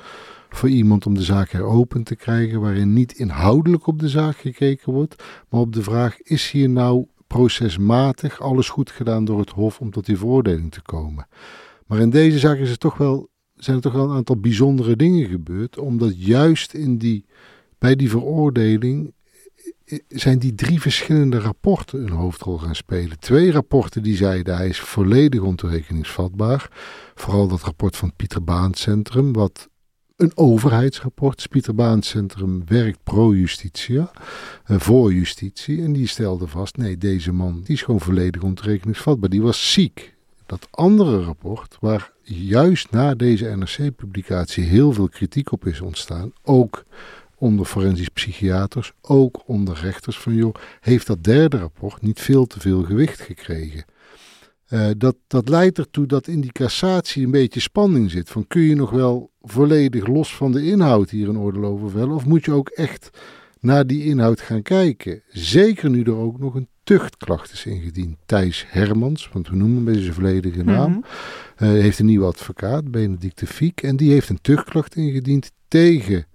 voor 0.50 0.70
iemand 0.70 1.06
om 1.06 1.14
de 1.14 1.24
zaak 1.24 1.50
heropend 1.50 2.06
te 2.06 2.16
krijgen, 2.16 2.62
waarin 2.62 2.94
niet 2.94 3.12
inhoudelijk 3.14 3.88
op 3.88 4.00
de 4.00 4.10
zaak 4.10 4.38
gekeken 4.38 4.94
wordt, 4.94 5.24
maar 5.50 5.60
op 5.60 5.74
de 5.74 5.84
vraag: 5.84 6.22
is 6.22 6.52
hier 6.52 6.70
nou 6.70 7.08
procesmatig 7.36 8.42
alles 8.42 8.70
goed 8.70 8.92
gedaan 8.92 9.26
door 9.26 9.40
het 9.40 9.50
Hof 9.50 9.80
om 9.80 9.92
tot 9.92 10.06
die 10.06 10.18
veroordeling 10.18 10.72
te 10.72 10.82
komen. 10.82 11.28
Maar 11.86 12.00
in 12.00 12.10
deze 12.10 12.40
zaak 12.40 12.58
is 12.58 12.70
er 12.70 12.78
toch 12.78 12.98
wel, 12.98 13.30
zijn 13.56 13.76
er 13.76 13.82
toch 13.82 13.94
wel 13.94 14.10
een 14.10 14.16
aantal 14.16 14.40
bijzondere 14.40 14.96
dingen 14.96 15.30
gebeurd, 15.30 15.78
omdat 15.78 16.26
juist 16.26 16.74
in 16.74 16.98
die, 16.98 17.26
bij 17.78 17.96
die 17.96 18.10
veroordeling 18.10 19.14
zijn 20.08 20.40
die 20.40 20.56
drie 20.56 20.82
verschillende 20.82 21.40
rapporten 21.40 22.04
een 22.04 22.10
hoofdrol 22.10 22.58
gaan 22.58 22.76
spelen. 22.76 23.20
Twee 23.20 23.52
rapporten 23.52 24.04
die 24.04 24.16
zeiden 24.16 24.56
hij 24.56 24.68
is 24.68 24.80
volledig 24.80 25.42
ontoerekeningsvatbaar. 25.42 26.70
Vooral 27.16 27.48
dat 27.48 27.62
rapport 27.62 27.96
van 27.96 28.08
het 28.08 28.18
Pieter 28.18 28.44
Baan 28.44 28.74
Centrum, 28.74 29.34
wat 29.34 29.70
een 30.16 30.32
overheidsrapport. 30.36 31.50
Pieter 31.50 31.76
Baan 31.76 32.02
Centrum 32.02 32.64
werkt 32.68 33.00
pro-justitia, 33.04 34.12
uh, 34.68 34.80
voor 34.80 35.14
justitie. 35.14 35.84
En 35.84 35.94
die 35.94 36.08
stelde 36.08 36.48
vast, 36.48 36.78
nee, 36.78 36.98
deze 36.98 37.32
man 37.32 37.62
die 37.64 37.76
is 37.76 37.82
gewoon 37.82 38.02
volledig 38.02 38.42
ontoerekeningsvatbaar. 38.42 39.30
Die 39.30 39.42
was 39.42 39.74
ziek. 39.74 40.14
Dat 40.46 40.68
andere 40.72 41.24
rapport, 41.24 41.78
waar 41.80 42.12
juist 42.24 42.92
na 42.92 43.16
deze 43.16 43.46
NRC-publicatie 43.46 44.64
heel 44.64 44.94
veel 44.94 45.10
kritiek 45.10 45.52
op 45.52 45.66
is 45.66 45.82
ontstaan, 45.82 46.32
ook 46.44 46.84
onder 47.38 47.66
forensisch 47.66 48.10
psychiaters, 48.10 48.94
ook 49.02 49.44
onder 49.46 49.80
rechters 49.82 50.20
van 50.20 50.34
joh, 50.34 50.56
heeft 50.80 51.08
dat 51.08 51.24
derde 51.24 51.58
rapport 51.58 52.02
niet 52.02 52.22
veel 52.22 52.46
te 52.46 52.60
veel 52.60 52.84
gewicht 52.84 53.20
gekregen. 53.20 53.86
Uh, 54.70 54.88
dat, 54.98 55.16
dat 55.28 55.50
leidt 55.50 55.78
ertoe 55.78 56.06
dat 56.06 56.28
in 56.28 56.42
die 56.42 56.52
cassatie 56.52 57.26
een 57.26 57.32
beetje 57.32 57.60
spanning 57.60 58.12
zit. 58.12 58.30
Van 58.30 58.48
kun 58.48 58.62
je 58.62 58.76
nog 58.76 58.90
wel 58.90 59.32
volledig 59.42 60.08
los 60.08 60.36
van 60.36 60.52
de 60.52 60.66
inhoud 60.66 61.10
hier 61.10 61.30
een 61.30 61.38
oordeel 61.38 61.66
over 61.66 61.90
vellen? 61.90 62.16
Of 62.16 62.26
moet 62.26 62.46
je 62.46 62.52
ook 62.52 62.70
echt 62.70 63.10
naar 63.60 63.88
die 63.88 64.04
inhoud 64.04 64.42
gaan 64.42 64.62
kijken. 64.62 65.22
Zeker 65.28 65.90
nu 65.90 66.04
er 66.04 66.16
ook 66.16 66.40
nog 66.40 66.56
een 66.56 66.68
tuchtklacht 66.84 67.52
is 67.52 67.66
ingediend. 67.66 68.18
Thijs 68.26 68.66
Hermans, 68.68 69.30
want 69.34 69.50
we 69.50 69.56
noemen 69.56 69.76
hem 69.76 69.86
bij 69.86 70.02
zijn 70.02 70.14
volledige 70.14 70.64
naam, 70.64 70.92
mm 70.92 71.04
heeft 71.56 72.00
een 72.00 72.06
nieuwe 72.06 72.26
advocaat, 72.26 72.92
Benedict 72.92 73.40
de 73.40 73.48
Fiek. 73.48 73.82
En 73.82 73.96
die 73.96 74.12
heeft 74.12 74.30
een 74.30 74.42
tuchtklacht 74.42 74.96
ingediend 74.96 75.52
tegen 75.68 76.26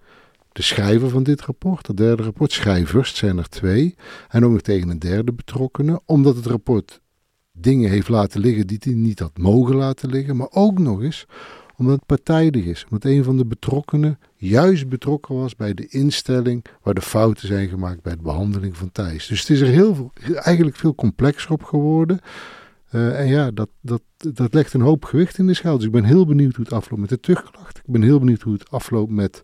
de 0.53 0.63
schrijver 0.63 1.09
van 1.09 1.23
dit 1.23 1.41
rapport, 1.41 1.87
het 1.87 1.97
derde 1.97 2.23
rapport. 2.23 2.53
Schrijvers 2.53 3.17
zijn 3.17 3.39
er 3.39 3.49
twee. 3.49 3.95
En 4.29 4.45
ook 4.45 4.53
nog 4.53 4.61
tegen 4.61 4.89
een 4.89 4.99
derde 4.99 5.33
betrokkenen, 5.33 6.01
omdat 6.05 6.37
het 6.37 6.47
rapport 6.47 7.01
dingen 7.61 7.91
heeft 7.91 8.09
laten 8.09 8.41
liggen 8.41 8.67
die 8.67 8.79
hij 8.81 8.93
niet 8.93 9.19
had 9.19 9.39
mogen 9.39 9.77
laten 9.77 10.11
liggen. 10.11 10.37
Maar 10.37 10.51
ook 10.51 10.79
nog 10.79 11.03
eens 11.03 11.27
omdat 11.77 11.95
het 11.95 12.07
partijdig 12.07 12.65
is. 12.65 12.85
Omdat 12.85 13.05
een 13.05 13.25
van 13.25 13.37
de 13.37 13.47
betrokkenen 13.47 14.19
juist 14.37 14.89
betrokken 14.89 15.35
was 15.35 15.57
bij 15.57 15.75
de 15.75 15.87
instelling 15.89 16.65
waar 16.83 16.95
de 16.95 17.01
fouten 17.01 17.47
zijn 17.47 17.69
gemaakt 17.69 18.03
bij 18.03 18.17
de 18.17 18.23
behandeling 18.23 18.77
van 18.77 18.93
Thijs. 18.93 19.27
Dus 19.27 19.41
het 19.41 19.51
is 19.51 19.61
er 19.61 19.67
heel 19.67 19.95
veel, 19.95 20.13
eigenlijk 20.35 20.77
veel 20.77 20.95
complexer 20.95 21.53
op 21.53 21.63
geworden. 21.63 22.21
Uh, 22.93 23.21
en 23.21 23.27
ja, 23.27 23.51
dat, 23.51 23.69
dat, 23.81 24.03
dat 24.17 24.55
legt 24.55 24.73
een 24.73 24.81
hoop 24.81 25.05
gewicht 25.05 25.39
in 25.39 25.47
de 25.47 25.55
schouders. 25.55 25.87
Ik 25.87 25.93
ben 25.93 26.05
heel 26.05 26.27
benieuwd 26.27 26.55
hoe 26.55 26.65
het 26.65 26.75
afloopt 26.75 27.01
met 27.01 27.11
de 27.11 27.21
terugklacht. 27.21 27.79
Ik 27.79 27.93
ben 27.93 28.03
heel 28.03 28.19
benieuwd 28.19 28.43
hoe 28.43 28.53
het 28.53 28.71
afloopt 28.71 29.13
met 29.13 29.43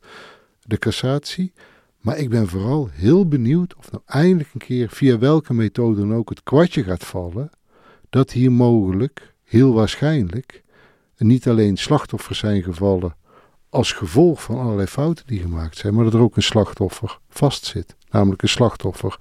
de 0.62 0.78
cassatie. 0.78 1.52
Maar 2.00 2.18
ik 2.18 2.28
ben 2.28 2.48
vooral 2.48 2.88
heel 2.92 3.28
benieuwd 3.28 3.76
of 3.76 3.90
nou 3.90 4.02
eindelijk 4.06 4.48
een 4.52 4.60
keer 4.60 4.88
via 4.88 5.18
welke 5.18 5.54
methode 5.54 6.00
dan 6.00 6.14
ook 6.14 6.28
het 6.28 6.42
kwartje 6.42 6.82
gaat 6.82 7.04
vallen. 7.04 7.50
Dat 8.10 8.30
hier 8.30 8.52
mogelijk, 8.52 9.34
heel 9.44 9.72
waarschijnlijk, 9.72 10.62
niet 11.16 11.48
alleen 11.48 11.76
slachtoffers 11.76 12.38
zijn 12.38 12.62
gevallen 12.62 13.16
als 13.68 13.92
gevolg 13.92 14.42
van 14.42 14.58
allerlei 14.58 14.86
fouten 14.86 15.26
die 15.26 15.40
gemaakt 15.40 15.76
zijn, 15.76 15.94
maar 15.94 16.04
dat 16.04 16.14
er 16.14 16.20
ook 16.20 16.36
een 16.36 16.42
slachtoffer 16.42 17.18
vastzit. 17.28 17.96
Namelijk 18.10 18.42
een 18.42 18.48
slachtoffer 18.48 19.18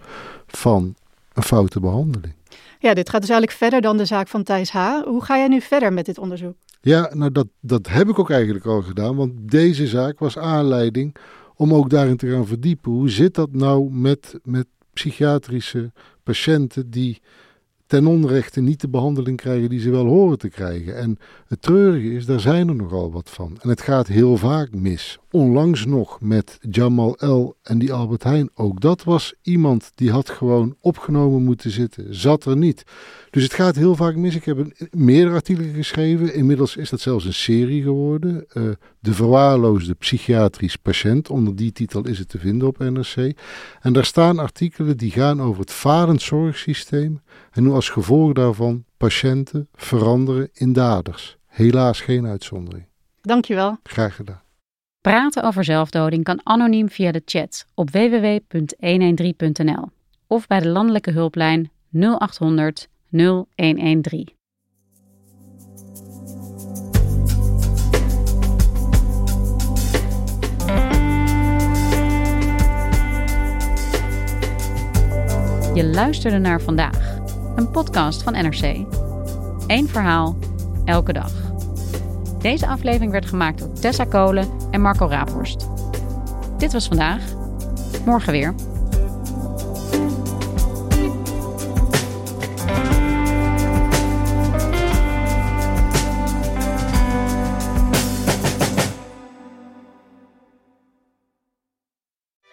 van 0.48 0.95
een 1.34 1.43
foute 1.43 1.80
behandeling. 1.80 2.34
Ja, 2.80 2.93
dit 2.93 3.10
gaat 3.10 3.21
dus 3.21 3.30
eigenlijk 3.30 3.60
verder 3.60 3.82
dan 3.82 3.98
de 3.98 4.06
zaak 4.06 4.28
van 4.28 4.43
Thijs 4.43 4.69
H. 4.69 5.02
Hoe 5.04 5.24
ga 5.24 5.38
jij 5.38 5.48
nu 5.48 5.62
verder 5.62 5.93
met 5.93 6.06
dit 6.06 6.17
onderzoek? 6.17 6.56
Ja, 6.82 7.12
nou 7.13 7.32
dat, 7.32 7.48
dat 7.62 7.88
heb 7.88 8.10
ik 8.10 8.19
ook 8.19 8.30
eigenlijk 8.30 8.65
al 8.65 8.82
gedaan, 8.82 9.15
want 9.15 9.32
deze 9.52 9.88
zaak 9.88 10.19
was 10.19 10.38
aanleiding 10.38 11.15
om 11.56 11.74
ook 11.74 11.89
daarin 11.89 12.17
te 12.17 12.30
gaan 12.32 12.48
verdiepen. 12.48 12.91
Hoe 12.91 13.10
zit 13.10 13.34
dat 13.34 13.52
nou 13.52 13.91
met, 13.91 14.39
met 14.43 14.67
psychiatrische 14.93 15.91
patiënten 16.24 16.89
die 16.89 17.21
ten 17.88 18.08
onrechte 18.08 18.62
niet 18.62 18.82
de 18.82 18.88
behandeling 18.88 19.38
krijgen 19.38 19.69
die 19.69 19.80
ze 19.80 19.89
wel 19.89 20.06
horen 20.06 20.38
te 20.38 20.50
krijgen. 20.50 20.98
En 20.98 21.17
het 21.48 21.62
treurige 21.62 22.13
is, 22.13 22.26
daar 22.26 22.39
zijn 22.39 22.67
er 22.67 22.76
nogal 22.76 23.12
wat 23.12 23.30
van. 23.30 23.58
En 23.62 23.69
het 23.69 23.82
gaat 23.82 24.08
heel 24.08 24.38
vaak 24.38 24.74
mis. 24.74 25.19
Onlangs 25.36 25.86
nog 25.86 26.21
met 26.21 26.58
Jamal 26.69 27.17
L. 27.19 27.56
en 27.63 27.78
die 27.78 27.93
Albert 27.93 28.24
Heijn. 28.24 28.50
Ook 28.54 28.82
dat 28.82 29.04
was 29.04 29.34
iemand 29.41 29.91
die 29.95 30.12
had 30.12 30.30
gewoon 30.30 30.76
opgenomen 30.80 31.43
moeten 31.43 31.71
zitten. 31.71 32.15
Zat 32.15 32.45
er 32.45 32.58
niet. 32.58 32.84
Dus 33.30 33.43
het 33.43 33.54
gaat 33.54 33.76
heel 33.76 33.95
vaak 33.95 34.15
mis. 34.15 34.36
Ik 34.36 34.45
heb 34.45 34.58
een, 34.58 34.74
meerdere 34.91 35.36
artikelen 35.36 35.74
geschreven. 35.74 36.34
Inmiddels 36.34 36.76
is 36.76 36.89
dat 36.89 37.00
zelfs 37.00 37.26
een 37.26 37.34
serie 37.34 37.84
geworden. 37.84 38.45
Uh, 38.54 38.63
de 39.00 39.13
verwaarloosde 39.13 39.93
psychiatrisch 39.93 40.76
patiënt. 40.76 41.30
Onder 41.30 41.56
die 41.56 41.71
titel 41.71 42.08
is 42.08 42.19
het 42.19 42.30
te 42.30 42.39
vinden 42.39 42.67
op 42.67 42.78
NRC. 42.78 43.38
En 43.82 43.93
daar 43.93 44.06
staan 44.06 44.39
artikelen 44.39 44.98
die 44.98 45.12
gaan 45.12 45.41
over 45.41 45.62
het 45.62 45.71
varend 45.71 46.21
zorgsysteem. 46.21 47.21
En 47.52 47.65
hoe 47.65 47.74
als 47.74 47.89
gevolg 47.89 48.34
daarvan 48.34 48.86
patiënten 48.98 49.67
veranderen 49.74 50.50
in 50.54 50.74
daders. 50.74 51.38
Helaas 51.45 52.02
geen 52.02 52.28
uitzondering. 52.28 52.86
Dankjewel. 53.21 53.78
Graag 53.84 54.15
gedaan. 54.15 54.43
Praten 55.06 55.44
over 55.44 55.63
zelfdoding 55.63 56.24
kan 56.24 56.39
anoniem 56.44 56.89
via 56.89 57.12
de 57.12 57.22
chat 57.26 57.65
op 57.74 57.89
www.113.nl 57.89 59.89
of 60.28 60.48
bij 60.48 60.60
de 60.60 60.68
landelijke 60.68 61.12
hulplijn 61.12 61.72
0800 61.91 62.89
0113. 63.10 64.30
Je 75.74 75.89
luisterde 75.94 76.38
naar 76.38 76.62
vandaag, 76.62 77.18
een 77.56 77.72
podcast 77.72 78.24
van 78.24 78.34
NRC. 78.34 78.63
Eén 79.68 79.88
verhaal, 79.88 80.38
elke 80.86 81.13
dag. 81.13 81.32
Deze 82.39 82.68
aflevering 82.68 83.12
werd 83.12 83.26
gemaakt 83.26 83.60
door 83.60 83.74
Tessa 83.74 84.04
Kolen 84.04 84.64
en 84.75 84.81
Marco 84.81 85.07
Raaphorst. 85.07 85.67
Dit 86.57 86.73
was 86.73 86.88
vandaag. 86.88 87.21
Morgen 88.05 88.31
weer. 88.31 88.55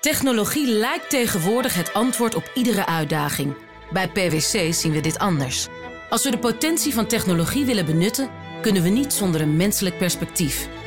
Technologie 0.00 0.66
lijkt 0.66 1.10
tegenwoordig 1.10 1.74
het 1.74 1.92
antwoord 1.92 2.34
op 2.34 2.50
iedere 2.54 2.86
uitdaging. 2.86 3.54
Bij 3.92 4.08
PwC 4.08 4.74
zien 4.74 4.92
we 4.92 5.00
dit 5.00 5.18
anders. 5.18 5.68
Als 6.10 6.24
we 6.24 6.30
de 6.30 6.38
potentie 6.38 6.94
van 6.94 7.06
technologie 7.06 7.64
willen 7.64 7.86
benutten, 7.86 8.28
kunnen 8.60 8.82
we 8.82 8.88
niet 8.88 9.12
zonder 9.12 9.40
een 9.40 9.56
menselijk 9.56 9.98
perspectief. 9.98 10.68